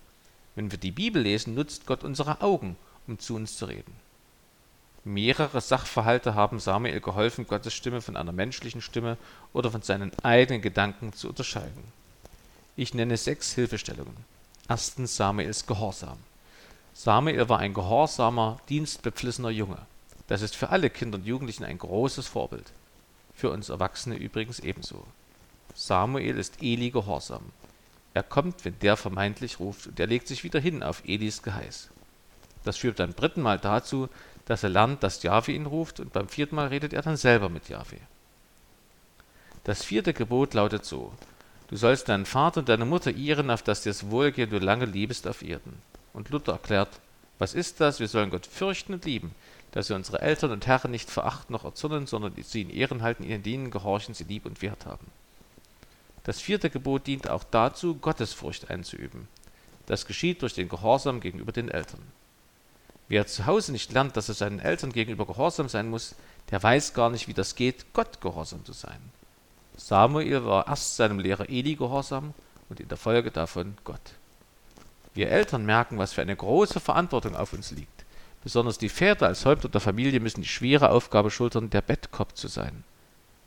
Wenn 0.55 0.71
wir 0.71 0.79
die 0.79 0.93
Bibel 0.93 1.21
lesen, 1.23 1.55
nutzt 1.55 1.87
Gott 1.87 2.05
unsere 2.05 2.41
Augen, 2.41 2.77
um 3.09 3.19
zu 3.19 3.35
uns 3.35 3.57
zu 3.57 3.67
reden. 3.67 3.93
Mehrere 5.07 5.61
Sachverhalte 5.61 6.35
haben 6.35 6.59
Samuel 6.59 7.01
geholfen, 7.01 7.47
Gottes 7.47 7.73
Stimme 7.73 8.01
von 8.01 8.17
einer 8.17 8.33
menschlichen 8.33 8.81
Stimme 8.81 9.17
oder 9.53 9.71
von 9.71 9.83
seinen 9.83 10.11
eigenen 10.25 10.61
Gedanken 10.61 11.13
zu 11.13 11.29
unterscheiden. 11.29 11.85
Ich 12.75 12.93
nenne 12.93 13.17
sechs 13.17 13.53
Hilfestellungen. 13.53 14.17
Erstens 14.69 15.17
Samuels 15.17 15.65
Gehorsam. 15.65 16.19
Samuel 16.93 17.49
war 17.49 17.61
ein 17.61 17.73
gehorsamer, 17.73 18.59
dienstbeflissener 18.69 19.51
Junge. 19.51 19.79
Das 20.27 20.43
ist 20.43 20.57
für 20.57 20.71
alle 20.71 20.91
Kinder 20.91 21.19
und 21.19 21.25
Jugendlichen 21.25 21.63
ein 21.63 21.79
großes 21.79 22.27
Vorbild. 22.27 22.73
Für 23.33 23.51
uns 23.51 23.69
Erwachsene 23.69 24.17
übrigens 24.17 24.59
ebenso. 24.59 25.07
Samuel 25.77 26.37
ist 26.37 26.61
Eli 26.61 26.91
gehorsam. 26.91 27.45
Er 28.13 28.25
kommt, 28.25 28.65
wenn 28.65 28.77
der 28.81 28.97
vermeintlich 28.97 29.61
ruft, 29.61 29.87
und 29.87 30.01
er 30.01 30.09
legt 30.09 30.27
sich 30.27 30.43
wieder 30.43 30.59
hin 30.59 30.83
auf 30.83 31.05
Elis 31.07 31.45
Geheiß. 31.45 31.91
Das 32.67 32.79
führt 32.79 32.97
beim 32.97 33.15
dritten 33.15 33.43
Mal 33.43 33.59
dazu, 33.61 34.09
dass 34.47 34.65
er 34.65 34.71
lernt, 34.71 35.03
dass 35.05 35.23
Jahwe 35.23 35.53
ihn 35.53 35.67
ruft, 35.67 36.01
und 36.01 36.13
beim 36.13 36.29
vierten 36.29 36.57
Mal 36.57 36.67
redet 36.67 36.93
er 36.93 37.03
dann 37.03 37.17
selber 37.17 37.49
mit 37.49 37.69
Jahwe. 37.69 37.99
Das 39.63 39.85
vierte 39.85 40.13
Gebot 40.13 40.53
lautet 40.53 40.85
so: 40.85 41.13
Du 41.69 41.77
sollst 41.77 42.09
deinen 42.09 42.27
Vater 42.27 42.61
und 42.61 42.69
deine 42.69 42.85
Mutter 42.85 43.15
ehren, 43.15 43.51
auf 43.51 43.63
dass 43.63 43.83
dir 43.83 43.91
es 43.91 44.11
wohlgeht, 44.11 44.51
du 44.51 44.59
lange 44.59 44.85
liebest 44.85 45.29
auf 45.29 45.43
Erden. 45.43 45.81
Und 46.13 46.31
Luther 46.31 46.55
erklärt: 46.55 46.89
Was 47.39 47.55
ist 47.55 47.81
das? 47.81 48.01
Wir 48.01 48.09
sollen 48.09 48.31
Gott 48.31 48.47
fürchten 48.47 48.95
und 48.95 49.05
lieben, 49.05 49.33
dass 49.71 49.89
wir 49.89 49.95
unsere 49.95 50.21
Eltern 50.21 50.51
und 50.51 50.67
Herren 50.67 50.91
nicht 50.91 51.09
verachten 51.09 51.53
noch 51.53 51.65
erzürnen, 51.65 52.09
sondern 52.09 52.35
sie 52.43 52.63
in 52.63 52.71
Ehren 52.71 53.03
halten, 53.03 53.23
ihnen 53.23 53.45
dienen, 53.45 53.71
gehorchen, 53.71 54.13
sie 54.13 54.25
lieb 54.25 54.45
und 54.45 54.61
wert 54.61 54.87
haben. 54.87 55.07
Das 56.25 56.41
vierte 56.41 56.69
Gebot 56.69 57.07
dient 57.07 57.31
auch 57.31 57.45
dazu, 57.45 57.95
Gottesfurcht 57.95 58.71
einzuüben. 58.71 59.29
Das 59.87 60.07
geschieht 60.07 60.43
durch 60.43 60.55
den 60.55 60.69
Gehorsam 60.69 61.21
gegenüber 61.21 61.53
den 61.53 61.69
Eltern. 61.69 62.03
Wer 63.09 63.27
zu 63.27 63.47
Hause 63.47 63.73
nicht 63.73 63.93
lernt, 63.93 64.17
dass 64.17 64.29
er 64.29 64.35
seinen 64.35 64.59
Eltern 64.59 64.93
gegenüber 64.93 65.27
gehorsam 65.27 65.69
sein 65.69 65.89
muss, 65.89 66.15
der 66.51 66.63
weiß 66.63 66.95
gar 66.95 67.11
nicht, 67.11 67.29
wie 67.29 67.35
das 67.35 67.55
geht, 67.55 67.93
Gott 67.93 68.21
gehorsam 68.21 68.65
zu 68.65 68.73
sein. 68.73 68.99
Samuel 69.77 70.45
war 70.45 70.67
erst 70.67 70.97
seinem 70.97 71.19
Lehrer 71.19 71.49
Eli 71.49 71.75
gehorsam 71.75 72.35
und 72.69 72.81
in 72.81 72.89
der 72.89 72.97
Folge 72.97 73.31
davon 73.31 73.77
Gott. 73.85 74.01
Wir 75.15 75.31
Eltern 75.31 75.65
merken, 75.65 75.99
was 75.99 76.13
für 76.13 76.23
eine 76.23 76.37
große 76.37 76.81
Verantwortung 76.81 77.37
auf 77.37 77.53
uns 77.53 77.71
liegt. 77.71 78.05
Besonders 78.43 78.79
die 78.79 78.89
Väter 78.89 79.27
als 79.27 79.45
Häupter 79.45 79.69
der 79.69 79.81
Familie 79.81 80.21
müssen 80.21 80.43
die 80.43 80.49
schwere 80.49 80.91
Aufgabe 80.91 81.31
schultern, 81.31 81.71
der 81.71 81.83
Bettkopf 81.83 82.35
zu 82.35 82.49
sein. 82.49 82.85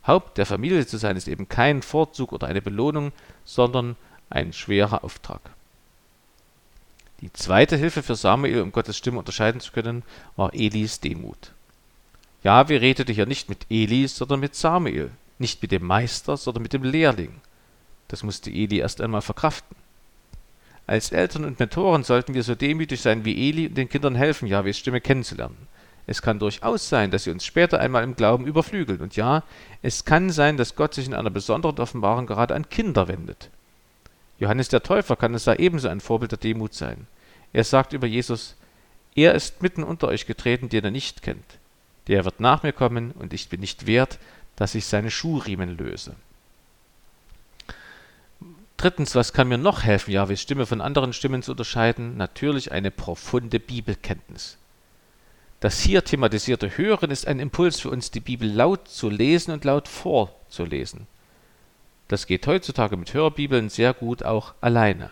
Haupt 0.06 0.38
der 0.38 0.46
Familie 0.46 0.86
zu 0.88 0.98
sein 0.98 1.18
ist 1.18 1.28
eben 1.28 1.48
kein 1.48 1.82
Vorzug 1.82 2.32
oder 2.32 2.48
eine 2.48 2.62
Belohnung, 2.62 3.12
sondern 3.46 3.96
ein 4.30 4.54
schwerer 4.54 5.04
Auftrag. 5.04 5.42
Die 7.22 7.34
zweite 7.34 7.76
Hilfe 7.76 8.02
für 8.02 8.16
Samuel, 8.16 8.62
um 8.62 8.72
Gottes 8.72 8.98
Stimme 8.98 9.20
unterscheiden 9.20 9.60
zu 9.60 9.72
können, 9.72 10.04
war 10.36 10.54
Elis 10.54 11.00
Demut. 11.00 11.52
Jahwe 12.44 12.80
redete 12.80 13.12
hier 13.12 13.26
nicht 13.26 13.50
mit 13.50 13.66
Eli, 13.70 14.08
sondern 14.08 14.40
mit 14.40 14.56
Samuel, 14.56 15.12
nicht 15.38 15.62
mit 15.62 15.72
dem 15.72 15.86
Meister, 15.86 16.38
sondern 16.38 16.64
mit 16.64 16.72
dem 16.72 16.84
Lehrling. 16.84 17.42
Das 18.08 18.24
musste 18.24 18.50
Eli 18.50 18.78
erst 18.78 19.02
einmal 19.02 19.22
verkraften. 19.22 19.76
Als 20.88 21.12
Eltern 21.12 21.46
und 21.46 21.60
Mentoren 21.60 22.04
sollten 22.04 22.34
wir 22.34 22.44
so 22.44 22.56
demütig 22.56 23.02
sein 23.02 23.26
wie 23.26 23.50
Eli 23.50 23.68
und 23.68 23.78
den 23.78 23.90
Kindern 23.90 24.16
helfen, 24.16 24.48
Jahwes 24.48 24.78
Stimme 24.78 25.02
kennenzulernen. 25.02 25.68
Es 26.08 26.24
kann 26.24 26.40
durchaus 26.40 26.90
sein, 26.90 27.12
dass 27.12 27.26
sie 27.26 27.30
uns 27.32 27.46
später 27.46 27.80
einmal 27.80 28.04
im 28.04 28.16
Glauben 28.16 28.48
überflügeln. 28.48 29.00
Und 29.02 29.16
ja, 29.16 29.44
es 29.84 30.06
kann 30.06 30.32
sein, 30.32 30.58
dass 30.58 30.76
Gott 30.76 30.96
sich 30.96 31.06
in 31.06 31.14
einer 31.14 31.30
besonderen 31.30 31.78
Offenbarung 31.78 32.26
gerade 32.26 32.56
an 32.56 32.68
Kinder 32.70 33.08
wendet. 33.08 33.52
Johannes 34.40 34.70
der 34.70 34.84
Täufer 34.84 35.16
kann 35.16 35.34
es 35.34 35.44
da 35.44 35.56
ebenso 35.56 35.90
ein 35.90 36.00
Vorbild 36.00 36.32
der 36.32 36.40
Demut 36.40 36.74
sein. 36.74 37.08
Er 37.52 37.64
sagt 37.64 37.94
über 37.94 38.08
Jesus, 38.08 38.56
er 39.16 39.34
ist 39.36 39.62
mitten 39.62 39.84
unter 39.84 40.08
euch 40.08 40.26
getreten, 40.26 40.70
den 40.70 40.86
er 40.86 40.92
nicht 40.92 41.22
kennt. 41.22 41.60
Der 42.08 42.26
wird 42.26 42.40
nach 42.40 42.64
mir 42.64 42.74
kommen, 42.74 43.12
und 43.12 43.34
ich 43.34 43.50
bin 43.50 43.60
nicht 43.60 43.86
wert, 43.86 44.18
dass 44.56 44.76
ich 44.76 44.86
seine 44.86 45.12
Schuhriemen 45.12 45.78
löse. 45.78 46.16
Drittens, 48.78 49.14
was 49.14 49.34
kann 49.34 49.50
mir 49.50 49.58
noch 49.58 49.84
helfen, 49.84 50.12
Jahwes 50.12 50.42
Stimme 50.42 50.66
von 50.66 50.80
anderen 50.80 51.12
Stimmen 51.12 51.44
zu 51.44 51.52
unterscheiden? 51.52 52.16
Natürlich 52.16 52.72
eine 52.72 52.92
profunde 52.92 53.60
Bibelkenntnis. 53.60 54.58
Das 55.60 55.82
hier 55.82 56.06
thematisierte 56.06 56.78
Hören 56.78 57.12
ist 57.12 57.28
ein 57.28 57.40
Impuls 57.40 57.82
für 57.82 57.90
uns, 57.90 58.12
die 58.12 58.22
Bibel 58.22 58.50
laut 58.50 58.88
zu 58.88 59.10
lesen 59.10 59.52
und 59.52 59.66
laut 59.66 59.90
vorzulesen. 59.90 61.08
Das 62.10 62.26
geht 62.28 62.46
heutzutage 62.48 62.98
mit 62.98 63.14
Hörbibeln 63.14 63.70
sehr 63.70 63.94
gut 63.94 64.24
auch 64.24 64.54
alleine. 64.60 65.12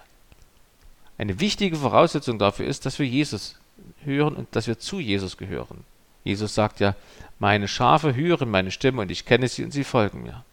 Eine 1.17 1.39
wichtige 1.39 1.77
Voraussetzung 1.77 2.37
dafür 2.39 2.65
ist, 2.65 2.85
dass 2.85 2.99
wir 2.99 3.05
Jesus 3.05 3.55
hören 4.03 4.35
und 4.35 4.55
dass 4.55 4.67
wir 4.67 4.79
zu 4.79 4.99
Jesus 4.99 5.37
gehören. 5.37 5.83
Jesus 6.23 6.55
sagt 6.55 6.79
ja, 6.79 6.95
meine 7.39 7.67
Schafe 7.67 8.15
hören 8.15 8.49
meine 8.49 8.71
Stimme 8.71 9.01
und 9.01 9.11
ich 9.11 9.25
kenne 9.25 9.47
sie 9.47 9.63
und 9.63 9.71
sie 9.71 9.83
folgen 9.83 10.23
mir. 10.23 10.43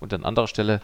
Und 0.00 0.12
an 0.12 0.24
anderer 0.24 0.48
Stelle, 0.48 0.82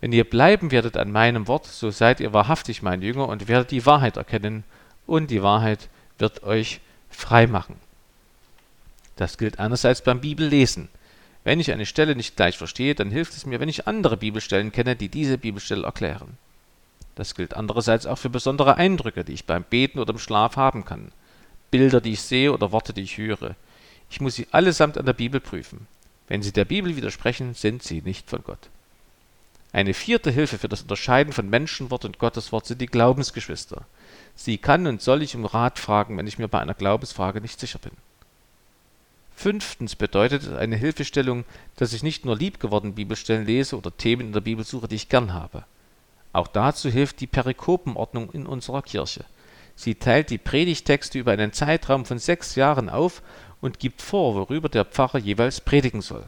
wenn 0.00 0.12
ihr 0.12 0.24
bleiben 0.24 0.70
werdet 0.70 0.96
an 0.96 1.12
meinem 1.12 1.46
Wort, 1.46 1.66
so 1.66 1.90
seid 1.90 2.20
ihr 2.20 2.32
wahrhaftig 2.32 2.82
mein 2.82 3.02
Jünger 3.02 3.28
und 3.28 3.46
werdet 3.46 3.70
die 3.70 3.84
Wahrheit 3.84 4.16
erkennen 4.16 4.64
und 5.06 5.30
die 5.30 5.42
Wahrheit 5.42 5.88
wird 6.18 6.42
euch 6.42 6.80
frei 7.10 7.46
machen. 7.46 7.76
Das 9.16 9.36
gilt 9.36 9.58
einerseits 9.58 10.02
beim 10.02 10.22
Bibellesen. 10.22 10.88
Wenn 11.42 11.60
ich 11.60 11.72
eine 11.72 11.86
Stelle 11.86 12.16
nicht 12.16 12.36
gleich 12.36 12.58
verstehe, 12.58 12.94
dann 12.94 13.10
hilft 13.10 13.32
es 13.34 13.46
mir, 13.46 13.60
wenn 13.60 13.68
ich 13.68 13.86
andere 13.86 14.16
Bibelstellen 14.16 14.72
kenne, 14.72 14.96
die 14.96 15.08
diese 15.08 15.38
Bibelstelle 15.38 15.84
erklären. 15.84 16.36
Das 17.14 17.34
gilt 17.34 17.54
andererseits 17.54 18.06
auch 18.06 18.18
für 18.18 18.30
besondere 18.30 18.76
Eindrücke, 18.76 19.24
die 19.24 19.32
ich 19.32 19.46
beim 19.46 19.64
Beten 19.64 19.98
oder 19.98 20.12
im 20.12 20.18
Schlaf 20.18 20.56
haben 20.56 20.84
kann. 20.84 21.12
Bilder, 21.70 22.00
die 22.00 22.12
ich 22.12 22.22
sehe 22.22 22.52
oder 22.52 22.72
Worte, 22.72 22.92
die 22.92 23.02
ich 23.02 23.18
höre. 23.18 23.54
Ich 24.10 24.20
muss 24.20 24.34
sie 24.34 24.48
allesamt 24.50 24.98
an 24.98 25.06
der 25.06 25.12
Bibel 25.12 25.40
prüfen. 25.40 25.86
Wenn 26.28 26.42
sie 26.42 26.52
der 26.52 26.64
Bibel 26.64 26.96
widersprechen, 26.96 27.54
sind 27.54 27.82
sie 27.82 28.02
nicht 28.02 28.28
von 28.28 28.42
Gott. 28.44 28.68
Eine 29.72 29.94
vierte 29.94 30.30
Hilfe 30.30 30.58
für 30.58 30.68
das 30.68 30.82
Unterscheiden 30.82 31.32
von 31.32 31.48
Menschenwort 31.48 32.04
und 32.04 32.18
Gotteswort 32.18 32.66
sind 32.66 32.80
die 32.80 32.86
Glaubensgeschwister. 32.86 33.84
Sie 34.34 34.58
kann 34.58 34.86
und 34.86 35.00
soll 35.00 35.22
ich 35.22 35.36
um 35.36 35.44
Rat 35.44 35.78
fragen, 35.78 36.16
wenn 36.16 36.26
ich 36.26 36.38
mir 36.38 36.48
bei 36.48 36.60
einer 36.60 36.74
Glaubensfrage 36.74 37.40
nicht 37.40 37.60
sicher 37.60 37.78
bin. 37.78 37.92
Fünftens 39.40 39.96
bedeutet 39.96 40.42
es 40.42 40.52
eine 40.52 40.76
Hilfestellung, 40.76 41.46
dass 41.76 41.94
ich 41.94 42.02
nicht 42.02 42.26
nur 42.26 42.36
liebgeworden 42.36 42.94
Bibelstellen 42.94 43.46
lese 43.46 43.78
oder 43.78 43.96
Themen 43.96 44.26
in 44.26 44.32
der 44.34 44.42
Bibel 44.42 44.66
suche, 44.66 44.86
die 44.86 44.96
ich 44.96 45.08
gern 45.08 45.32
habe. 45.32 45.64
Auch 46.34 46.46
dazu 46.46 46.90
hilft 46.90 47.20
die 47.20 47.26
Perikopenordnung 47.26 48.30
in 48.32 48.46
unserer 48.46 48.82
Kirche. 48.82 49.24
Sie 49.76 49.94
teilt 49.94 50.28
die 50.28 50.36
Predigtexte 50.36 51.18
über 51.18 51.32
einen 51.32 51.54
Zeitraum 51.54 52.04
von 52.04 52.18
sechs 52.18 52.54
Jahren 52.54 52.90
auf 52.90 53.22
und 53.62 53.78
gibt 53.78 54.02
vor, 54.02 54.34
worüber 54.34 54.68
der 54.68 54.84
Pfarrer 54.84 55.16
jeweils 55.16 55.62
predigen 55.62 56.02
soll. 56.02 56.26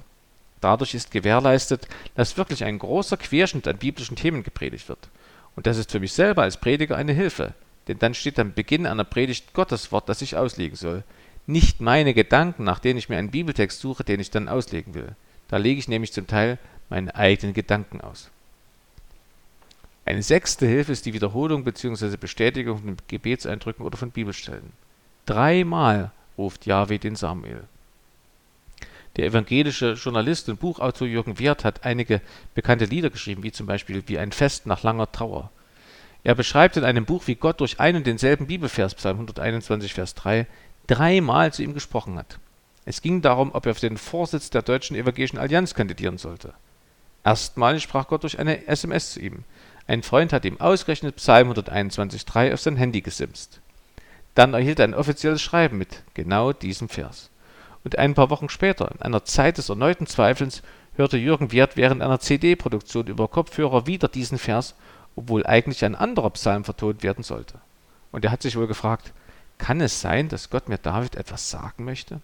Dadurch 0.63 0.95
ist 0.95 1.11
gewährleistet, 1.11 1.89
dass 2.15 2.39
wirklich 2.39 2.65
ein 2.65 2.79
großer 2.79 3.19
Querschnitt 3.19 3.69
an 3.69 3.77
biblischen 3.77 4.17
Themen 4.17 4.43
gepredigt 4.43 4.89
wird. 4.89 5.11
Und 5.55 5.67
das 5.67 5.77
ist 5.77 5.93
für 5.93 6.01
mich 6.01 6.15
selber 6.15 6.45
als 6.45 6.57
Prediger 6.57 6.97
eine 6.97 7.13
Hilfe, 7.13 7.53
denn 7.89 7.99
dann 7.99 8.15
steht 8.15 8.39
am 8.39 8.55
Beginn 8.55 8.87
einer 8.87 9.05
Predigt 9.05 9.53
Gottes 9.53 9.93
Wort, 9.93 10.09
das 10.09 10.23
ich 10.23 10.35
auslegen 10.35 10.77
soll 10.77 11.05
nicht 11.47 11.81
meine 11.81 12.15
Gedanken, 12.15 12.65
nach 12.65 12.79
denen 12.79 12.99
ich 12.99 13.09
mir 13.09 13.19
einen 13.19 13.31
Bibeltext 13.31 13.81
suche, 13.81 14.05
den 14.05 14.21
ich 14.21 14.31
dann 14.31 14.49
auslegen 14.49 14.95
will. 14.95 15.15
Da 15.49 15.57
lege 15.57 15.79
ich 15.79 15.89
nämlich 15.89 16.13
zum 16.13 16.27
Teil 16.27 16.59
meine 16.89 17.15
eigenen 17.15 17.55
Gedanken 17.55 18.01
aus. 18.01 18.31
Eine 20.05 20.23
sechste 20.23 20.67
Hilfe 20.67 20.93
ist 20.93 21.07
die 21.07 21.15
Wiederholung 21.15 21.65
bzw. 21.65 22.17
Bestätigung 22.17 22.79
von 22.81 22.97
Gebetseindrücken 23.09 23.85
oder 23.85 23.97
von 23.97 24.11
Bibelstellen. 24.11 24.73
Dreimal 25.27 26.11
ruft 26.37 26.67
Yahweh 26.67 26.99
den 26.99 27.17
Samuel. 27.17 27.65
Der 29.17 29.27
evangelische 29.27 29.93
Journalist 29.93 30.49
und 30.49 30.59
Buchautor 30.59 31.07
Jürgen 31.07 31.39
Wert 31.39 31.65
hat 31.65 31.85
einige 31.85 32.21
bekannte 32.55 32.87
Lieder 32.87 33.11
geschrieben, 33.11 33.43
wie 33.43 33.53
zum 33.53 33.67
Beispiel 33.67 34.03
Wie 34.07 34.19
ein 34.19 34.33
Fest 34.33 34.67
nach 34.67 34.83
langer 34.83 35.13
Trauer. 35.13 35.51
Er 36.25 36.35
beschreibt 36.35 36.77
in 36.77 36.85
einem 36.85 37.05
Buch, 37.05 37.25
wie 37.27 37.35
Gott 37.35 37.61
durch 37.61 37.79
einen 37.81 37.99
und 37.99 38.07
denselben 38.07 38.47
Bibelvers, 38.47 38.95
Psalm 38.95 39.17
121, 39.17 39.93
Vers 39.93 40.15
3, 40.15 40.47
dreimal 40.87 41.53
zu 41.53 41.63
ihm 41.63 41.75
gesprochen 41.75 42.19
hat. 42.19 42.39
Es 42.85 43.03
ging 43.03 43.23
darum, 43.23 43.51
ob 43.53 43.67
er 43.67 43.75
für 43.75 43.89
den 43.89 43.99
Vorsitz 43.99 44.51
der 44.51 44.63
Deutschen 44.63 44.97
Evangelischen 44.97 45.39
Allianz 45.39 45.75
kandidieren 45.75 46.19
sollte. 46.19 46.55
Erstmalig 47.25 47.83
sprach 47.83 48.09
Gott 48.09 48.25
durch 48.25 48.39
eine 48.39 48.67
SMS 48.67 49.13
zu 49.13 49.21
ihm. 49.21 49.45
Ein 49.87 50.03
Freund 50.03 50.33
hat 50.33 50.45
ihm 50.45 50.61
ausgerechnet 50.61 51.17
Psalm 51.17 51.53
121,3 51.53 52.53
auf 52.53 52.61
sein 52.61 52.77
Handy 52.77 53.01
gesimst. 53.01 53.61
Dann 54.35 54.55
erhielt 54.55 54.79
er 54.79 54.87
ein 54.87 54.95
offizielles 54.95 55.43
Schreiben 55.43 55.79
mit 55.79 56.03
genau 56.15 56.53
diesem 56.53 56.89
Vers. 56.89 57.31
Und 57.85 57.99
ein 57.99 58.15
paar 58.15 58.31
Wochen 58.31 58.49
später, 58.49 58.91
in 58.93 59.03
einer 59.03 59.25
Zeit 59.25 59.59
des 59.59 59.69
erneuten 59.69 60.07
Zweifelns, 60.07 60.63
hörte 60.95 61.17
Jürgen 61.17 61.53
Wert 61.53 61.77
während 61.77 62.03
einer 62.03 62.21
CD-Produktion 62.21 63.07
über 63.07 63.29
Kopfhörer 63.29 63.87
wieder 63.87 64.09
diesen 64.09 64.39
Vers, 64.39 64.75
obwohl 65.17 65.47
eigentlich 65.47 65.85
ein 65.85 65.95
anderer 65.95 66.31
Psalm 66.31 66.65
vertont 66.65 67.03
werden 67.03 67.25
sollte. 67.25 67.59
Und 68.13 68.25
er 68.25 68.31
hat 68.31 68.43
sich 68.43 68.57
wohl 68.57 68.67
gefragt, 68.67 69.13
kann 69.63 69.81
es 69.81 70.01
sein, 70.01 70.29
dass 70.29 70.51
Gott 70.51 70.69
mir 70.69 70.77
David 70.77 71.15
etwas 71.15 71.49
sagen 71.49 71.85
möchte? 71.85 72.21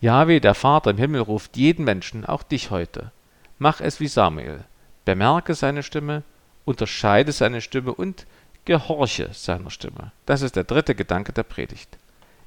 Jahwe, 0.00 0.40
der 0.40 0.54
Vater 0.54 0.92
im 0.92 0.96
Himmel, 0.96 1.20
ruft 1.20 1.58
jeden 1.58 1.84
Menschen, 1.84 2.24
auch 2.24 2.42
dich 2.42 2.70
heute. 2.70 3.12
Mach 3.58 3.82
es 3.82 4.00
wie 4.00 4.08
Samuel. 4.08 4.64
Bemerke 5.04 5.54
seine 5.54 5.82
Stimme, 5.82 6.22
unterscheide 6.64 7.32
seine 7.32 7.60
Stimme 7.60 7.92
und 7.92 8.24
gehorche 8.64 9.28
seiner 9.34 9.70
Stimme. 9.70 10.12
Das 10.24 10.40
ist 10.40 10.56
der 10.56 10.64
dritte 10.64 10.94
Gedanke 10.94 11.34
der 11.34 11.42
Predigt. 11.42 11.98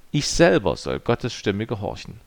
Ich 0.09 0.27
selber 0.27 0.77
soll 0.77 0.99
Gottes 0.99 1.35
Stimme 1.35 1.67
gehorchen. 1.67 2.19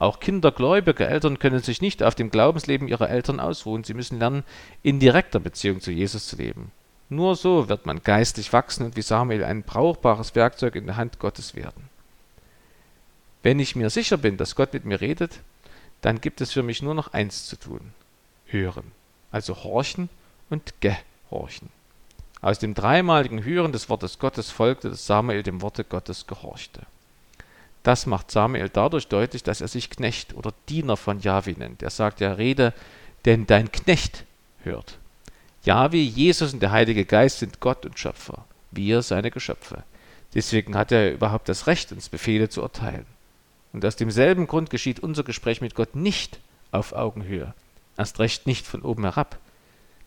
Auch 0.00 0.18
kindergläubige 0.18 1.06
Eltern 1.06 1.38
können 1.38 1.60
sich 1.60 1.80
nicht 1.80 2.02
auf 2.02 2.16
dem 2.16 2.30
Glaubensleben 2.30 2.88
ihrer 2.88 3.08
Eltern 3.08 3.38
ausruhen. 3.38 3.84
Sie 3.84 3.94
müssen 3.94 4.18
lernen, 4.18 4.42
in 4.82 4.98
direkter 4.98 5.38
Beziehung 5.38 5.80
zu 5.80 5.92
Jesus 5.92 6.26
zu 6.26 6.34
leben. 6.34 6.72
Nur 7.08 7.36
so 7.36 7.68
wird 7.68 7.86
man 7.86 8.02
geistlich 8.02 8.52
wachsen 8.52 8.84
und 8.84 8.96
wie 8.96 9.02
Samuel 9.02 9.44
ein 9.44 9.62
brauchbares 9.62 10.34
Werkzeug 10.34 10.74
in 10.74 10.86
der 10.86 10.96
Hand 10.96 11.18
Gottes 11.18 11.54
werden. 11.54 11.88
Wenn 13.42 13.60
ich 13.60 13.76
mir 13.76 13.90
sicher 13.90 14.16
bin, 14.16 14.36
dass 14.36 14.56
Gott 14.56 14.72
mit 14.72 14.84
mir 14.84 15.00
redet, 15.00 15.40
dann 16.00 16.20
gibt 16.20 16.40
es 16.40 16.52
für 16.52 16.64
mich 16.64 16.82
nur 16.82 16.94
noch 16.94 17.12
eins 17.12 17.46
zu 17.46 17.56
tun. 17.56 17.92
Hören. 18.46 18.90
Also 19.30 19.62
horchen 19.62 20.08
und 20.50 20.74
gehorchen. 20.80 21.68
Aus 22.40 22.58
dem 22.58 22.74
dreimaligen 22.74 23.44
Hören 23.44 23.72
des 23.72 23.88
Wortes 23.88 24.18
Gottes 24.18 24.50
folgte, 24.50 24.90
dass 24.90 25.06
Samuel 25.06 25.42
dem 25.42 25.62
Worte 25.62 25.84
Gottes 25.84 26.26
gehorchte. 26.26 26.82
Das 27.82 28.06
macht 28.06 28.32
Samuel 28.32 28.68
dadurch 28.68 29.06
deutlich, 29.06 29.44
dass 29.44 29.60
er 29.60 29.68
sich 29.68 29.90
Knecht 29.90 30.34
oder 30.34 30.52
Diener 30.68 30.96
von 30.96 31.20
Jahwe 31.20 31.52
nennt. 31.52 31.82
Er 31.84 31.90
sagt 31.90 32.20
ja, 32.20 32.32
rede, 32.32 32.72
denn 33.24 33.46
dein 33.46 33.70
Knecht 33.70 34.24
hört. 34.64 34.98
Jahwe, 35.66 35.96
Jesus 35.96 36.54
und 36.54 36.62
der 36.62 36.70
Heilige 36.70 37.04
Geist 37.04 37.40
sind 37.40 37.58
Gott 37.58 37.84
und 37.84 37.98
Schöpfer, 37.98 38.44
wir 38.70 39.02
seine 39.02 39.32
Geschöpfe. 39.32 39.82
Deswegen 40.32 40.76
hat 40.76 40.92
er 40.92 41.12
überhaupt 41.12 41.48
das 41.48 41.66
Recht, 41.66 41.90
uns 41.90 42.08
Befehle 42.08 42.48
zu 42.48 42.62
erteilen. 42.62 43.04
Und 43.72 43.84
aus 43.84 43.96
demselben 43.96 44.46
Grund 44.46 44.70
geschieht 44.70 45.00
unser 45.00 45.24
Gespräch 45.24 45.60
mit 45.60 45.74
Gott 45.74 45.96
nicht 45.96 46.38
auf 46.70 46.92
Augenhöhe, 46.92 47.52
erst 47.96 48.20
recht 48.20 48.46
nicht 48.46 48.64
von 48.64 48.82
oben 48.82 49.02
herab. 49.02 49.40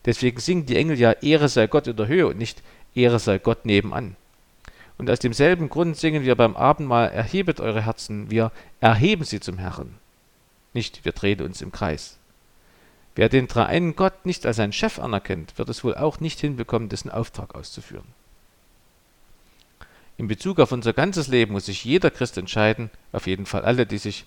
Deswegen 0.05 0.39
singen 0.39 0.65
die 0.65 0.77
Engel 0.77 0.97
ja 0.97 1.11
Ehre 1.11 1.49
sei 1.49 1.67
Gott 1.67 1.87
in 1.87 1.97
der 1.97 2.07
Höhe 2.07 2.27
und 2.27 2.37
nicht 2.37 2.63
Ehre 2.95 3.19
sei 3.19 3.37
Gott 3.37 3.65
nebenan. 3.65 4.15
Und 4.97 5.09
aus 5.09 5.19
demselben 5.19 5.67
Grund 5.67 5.97
singen 5.97 6.23
wir 6.23 6.35
beim 6.35 6.55
Abendmahl 6.55 7.09
Erhebet 7.09 7.59
eure 7.59 7.83
Herzen, 7.83 8.31
wir 8.31 8.53
erheben 8.79 9.25
sie 9.25 9.41
zum 9.41 9.57
Herrn. 9.57 9.95
Nicht 10.73 11.03
wir 11.03 11.11
drehen 11.11 11.41
uns 11.41 11.61
im 11.61 11.73
Kreis. 11.73 12.18
Wer 13.19 13.27
den 13.27 13.49
dreieinen 13.49 13.97
Gott 13.97 14.25
nicht 14.25 14.45
als 14.45 14.55
seinen 14.55 14.71
Chef 14.71 14.97
anerkennt, 14.97 15.57
wird 15.57 15.67
es 15.67 15.83
wohl 15.83 15.93
auch 15.93 16.21
nicht 16.21 16.39
hinbekommen, 16.39 16.87
dessen 16.87 17.11
Auftrag 17.11 17.53
auszuführen. 17.53 18.07
In 20.15 20.29
Bezug 20.29 20.57
auf 20.61 20.71
unser 20.71 20.93
ganzes 20.93 21.27
Leben 21.27 21.51
muss 21.51 21.65
sich 21.65 21.83
jeder 21.83 22.11
Christ 22.11 22.37
entscheiden, 22.37 22.89
auf 23.11 23.27
jeden 23.27 23.45
Fall 23.45 23.63
alle, 23.63 23.85
die 23.85 23.97
sich 23.97 24.23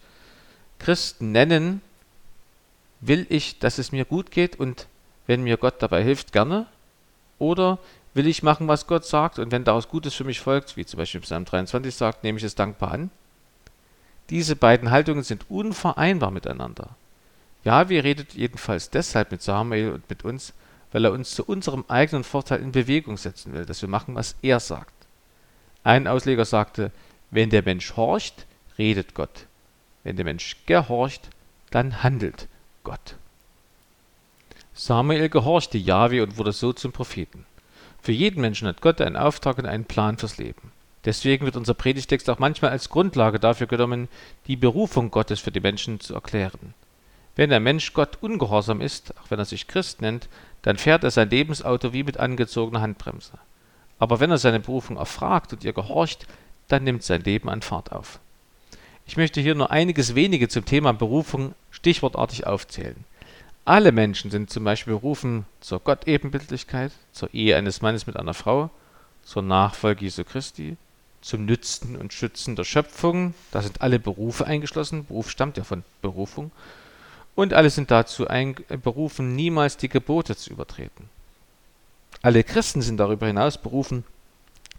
Christen 0.78 1.32
nennen, 1.32 1.80
will 3.00 3.24
ich, 3.30 3.58
dass 3.58 3.78
es 3.78 3.92
mir 3.92 4.04
gut 4.04 4.30
geht 4.30 4.60
und 4.60 4.88
wenn 5.26 5.42
mir 5.42 5.56
Gott 5.56 5.80
dabei 5.80 6.04
hilft, 6.04 6.34
gerne? 6.34 6.66
Oder 7.38 7.78
will 8.12 8.26
ich 8.26 8.42
machen, 8.42 8.68
was 8.68 8.86
Gott 8.86 9.06
sagt 9.06 9.38
und 9.38 9.52
wenn 9.52 9.64
daraus 9.64 9.88
Gutes 9.88 10.12
für 10.12 10.24
mich 10.24 10.40
folgt, 10.40 10.76
wie 10.76 10.84
zum 10.84 10.98
Beispiel 10.98 11.22
Psalm 11.22 11.46
23 11.46 11.94
sagt, 11.94 12.24
nehme 12.24 12.36
ich 12.36 12.44
es 12.44 12.56
dankbar 12.56 12.92
an? 12.92 13.10
Diese 14.28 14.54
beiden 14.54 14.90
Haltungen 14.90 15.22
sind 15.22 15.46
unvereinbar 15.48 16.30
miteinander. 16.30 16.90
Wir 17.64 18.04
redet 18.04 18.34
jedenfalls 18.34 18.90
deshalb 18.90 19.30
mit 19.30 19.42
Samuel 19.42 19.92
und 19.92 20.08
mit 20.10 20.24
uns, 20.24 20.52
weil 20.90 21.04
er 21.04 21.12
uns 21.12 21.34
zu 21.34 21.44
unserem 21.44 21.84
eigenen 21.88 22.24
Vorteil 22.24 22.60
in 22.60 22.72
Bewegung 22.72 23.16
setzen 23.16 23.52
will, 23.52 23.64
dass 23.64 23.82
wir 23.82 23.88
machen, 23.88 24.14
was 24.14 24.36
er 24.42 24.60
sagt. 24.60 24.92
Ein 25.84 26.06
Ausleger 26.06 26.44
sagte, 26.44 26.90
wenn 27.30 27.50
der 27.50 27.62
Mensch 27.62 27.96
horcht, 27.96 28.46
redet 28.78 29.14
Gott. 29.14 29.46
Wenn 30.04 30.16
der 30.16 30.24
Mensch 30.24 30.56
gehorcht, 30.66 31.30
dann 31.70 32.02
handelt 32.02 32.48
Gott. 32.84 33.16
Samuel 34.74 35.28
gehorchte 35.28 35.78
Jahwe 35.78 36.22
und 36.22 36.38
wurde 36.38 36.52
so 36.52 36.72
zum 36.72 36.92
Propheten. 36.92 37.46
Für 38.02 38.12
jeden 38.12 38.40
Menschen 38.40 38.66
hat 38.66 38.80
Gott 38.80 39.00
einen 39.00 39.16
Auftrag 39.16 39.58
und 39.58 39.66
einen 39.66 39.84
Plan 39.84 40.18
fürs 40.18 40.38
Leben. 40.38 40.72
Deswegen 41.04 41.44
wird 41.44 41.56
unser 41.56 41.74
Predigtext 41.74 42.28
auch 42.30 42.38
manchmal 42.38 42.70
als 42.70 42.88
Grundlage 42.88 43.38
dafür 43.38 43.66
genommen, 43.66 44.08
die 44.46 44.56
Berufung 44.56 45.10
Gottes 45.10 45.40
für 45.40 45.52
die 45.52 45.60
Menschen 45.60 46.00
zu 46.00 46.14
erklären. 46.14 46.74
Wenn 47.34 47.52
ein 47.52 47.62
Mensch 47.62 47.92
Gott 47.94 48.18
ungehorsam 48.20 48.80
ist, 48.80 49.14
auch 49.18 49.30
wenn 49.30 49.38
er 49.38 49.44
sich 49.44 49.68
Christ 49.68 50.02
nennt, 50.02 50.28
dann 50.62 50.76
fährt 50.76 51.04
er 51.04 51.10
sein 51.10 51.30
Lebensauto 51.30 51.92
wie 51.92 52.02
mit 52.02 52.18
angezogener 52.18 52.80
Handbremse. 52.82 53.32
Aber 53.98 54.20
wenn 54.20 54.30
er 54.30 54.38
seine 54.38 54.60
Berufung 54.60 54.96
erfragt 54.96 55.52
und 55.52 55.64
ihr 55.64 55.72
gehorcht, 55.72 56.26
dann 56.68 56.84
nimmt 56.84 57.02
sein 57.02 57.22
Leben 57.22 57.48
an 57.48 57.62
Fahrt 57.62 57.92
auf. 57.92 58.18
Ich 59.06 59.16
möchte 59.16 59.40
hier 59.40 59.54
nur 59.54 59.70
einiges 59.70 60.14
wenige 60.14 60.48
zum 60.48 60.64
Thema 60.64 60.92
Berufung 60.92 61.54
stichwortartig 61.70 62.46
aufzählen. 62.46 63.04
Alle 63.64 63.92
Menschen 63.92 64.30
sind 64.30 64.50
zum 64.50 64.64
Beispiel 64.64 64.94
berufen 64.94 65.46
zur 65.60 65.80
Gottebenbildlichkeit, 65.80 66.92
zur 67.12 67.32
Ehe 67.32 67.56
eines 67.56 67.80
Mannes 67.80 68.06
mit 68.06 68.16
einer 68.16 68.34
Frau, 68.34 68.70
zur 69.24 69.42
Nachfolge 69.42 70.04
Jesu 70.04 70.24
Christi, 70.24 70.76
zum 71.20 71.44
Nützen 71.44 71.96
und 71.96 72.12
Schützen 72.12 72.56
der 72.56 72.64
Schöpfung. 72.64 73.34
Da 73.52 73.62
sind 73.62 73.80
alle 73.80 74.00
Berufe 74.00 74.46
eingeschlossen. 74.46 75.06
Beruf 75.06 75.30
stammt 75.30 75.56
ja 75.56 75.64
von 75.64 75.84
Berufung. 76.00 76.50
Und 77.34 77.54
alle 77.54 77.70
sind 77.70 77.90
dazu 77.90 78.26
berufen, 78.82 79.34
niemals 79.34 79.76
die 79.76 79.88
Gebote 79.88 80.36
zu 80.36 80.50
übertreten. 80.50 81.08
Alle 82.20 82.44
Christen 82.44 82.82
sind 82.82 82.98
darüber 82.98 83.26
hinaus 83.26 83.58
berufen, 83.58 84.04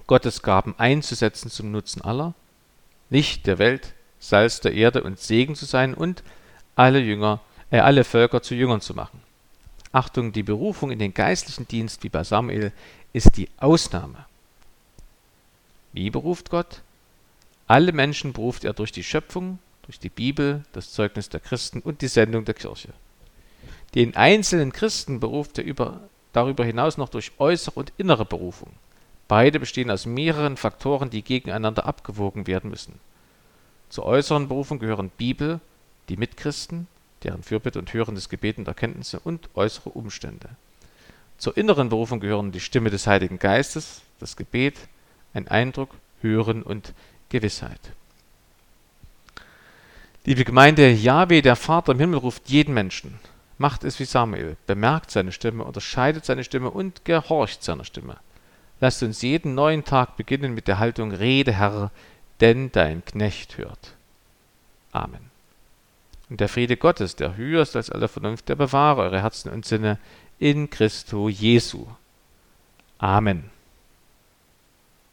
Gottes 0.08 0.42
Gaben 0.42 0.76
einzusetzen 0.78 1.50
zum 1.50 1.72
Nutzen 1.72 2.02
aller, 2.02 2.34
Licht 3.10 3.48
der 3.48 3.58
Welt, 3.58 3.94
Salz 4.20 4.62
der 4.62 4.74
Erde 4.74 5.04
und 5.04 5.20
Segen 5.20 5.56
zu 5.56 5.66
sein 5.66 5.94
und 5.94 6.24
alle 6.76 7.00
Jünger 7.00 7.42
äh, 7.74 7.80
alle 7.80 8.04
Völker 8.04 8.44
zu 8.44 8.54
Jüngern 8.54 8.82
zu 8.82 8.94
machen. 8.94 9.20
Achtung, 9.92 10.32
die 10.32 10.44
Berufung 10.44 10.92
in 10.92 11.00
den 11.00 11.14
geistlichen 11.14 11.68
Dienst 11.68 12.04
wie 12.04 12.10
bei 12.10 12.24
Samuel 12.24 12.72
ist 13.14 13.36
die 13.36 13.50
Ausnahme. 13.58 14.26
Wie 15.92 16.12
beruft 16.12 16.52
Gott? 16.52 16.82
Alle 17.66 17.92
Menschen 17.92 18.32
beruft 18.32 18.64
er 18.64 18.74
durch 18.74 18.92
die 18.92 19.04
Schöpfung, 19.04 19.58
durch 19.84 20.00
die 20.00 20.10
Bibel, 20.10 20.64
das 20.74 20.92
Zeugnis 20.92 21.30
der 21.30 21.40
Christen 21.40 21.80
und 21.80 22.02
die 22.02 22.08
Sendung 22.08 22.46
der 22.46 22.54
Kirche. 22.54 22.90
Den 23.96 24.16
einzelnen 24.16 24.74
Christen 24.74 25.20
beruft 25.20 25.58
er 25.60 25.66
über, 25.66 26.02
darüber 26.32 26.66
hinaus 26.66 26.98
noch 26.98 27.10
durch 27.10 27.32
äußere 27.38 27.76
und 27.76 27.94
innere 27.98 28.26
Berufung. 28.26 28.72
Beide 29.28 29.60
bestehen 29.60 29.92
aus 29.92 30.06
mehreren 30.06 30.58
Faktoren, 30.58 31.10
die 31.10 31.22
gegeneinander 31.22 31.86
abgewogen 31.86 32.48
werden 32.48 32.70
müssen. 32.70 33.00
Zur 33.90 34.06
äußeren 34.06 34.48
Berufung 34.48 34.80
gehören 34.80 35.10
Bibel, 35.10 35.60
die 36.10 36.18
Mitchristen, 36.18 36.88
deren 37.24 37.44
Fürbitte 37.44 37.80
und 37.80 37.94
hörendes 37.94 38.30
Gebet 38.30 38.58
und 38.58 38.68
Erkenntnisse 38.68 39.20
und 39.20 39.50
äußere 39.54 39.90
Umstände. 39.90 40.50
Zur 41.38 41.56
inneren 41.58 41.90
Berufung 41.90 42.20
gehören 42.20 42.52
die 42.52 42.60
Stimme 42.60 42.90
des 42.90 43.08
Heiligen 43.08 43.40
Geistes, 43.40 44.02
das 44.20 44.36
Gebet, 44.36 44.78
ein 45.34 45.48
Eindruck, 45.48 45.90
Hören 46.22 46.64
und 46.64 46.94
Gewissheit. 47.30 47.80
Liebe 50.26 50.46
Gemeinde, 50.46 50.90
Yahweh, 50.90 51.42
der 51.42 51.58
Vater 51.58 51.92
im 51.92 52.00
Himmel, 52.00 52.20
ruft 52.20 52.48
jeden 52.50 52.74
Menschen. 52.74 53.20
Macht 53.58 53.84
es 53.84 54.00
wie 54.00 54.06
Samuel, 54.06 54.56
bemerkt 54.68 55.12
seine 55.12 55.34
Stimme, 55.34 55.66
unterscheidet 55.66 56.24
seine 56.24 56.46
Stimme 56.46 56.70
und 56.70 57.04
gehorcht 57.04 57.62
seiner 57.62 57.84
Stimme. 57.84 58.16
Lasst 58.80 59.04
uns 59.04 59.22
jeden 59.22 59.54
neuen 59.54 59.84
Tag 59.84 60.16
beginnen 60.16 60.54
mit 60.54 60.70
der 60.70 60.80
Haltung 60.80 61.12
Rede, 61.12 61.52
Herr, 61.52 61.92
denn 62.40 62.72
dein 62.72 63.04
Knecht 63.04 63.58
hört. 63.58 63.96
Amen. 64.94 65.30
Und 66.30 66.40
der 66.40 66.50
Friede 66.50 66.78
Gottes, 66.78 67.18
der 67.18 67.36
höher 67.36 67.62
ist 67.62 67.76
als 67.76 67.90
alle 67.90 68.08
Vernunft, 68.08 68.48
der 68.48 68.56
bewahre 68.56 69.02
eure 69.02 69.22
Herzen 69.22 69.52
und 69.52 69.66
Sinne 69.66 70.00
in 70.40 70.70
Christo 70.70 71.28
Jesu. 71.28 71.86
Amen. 72.98 73.53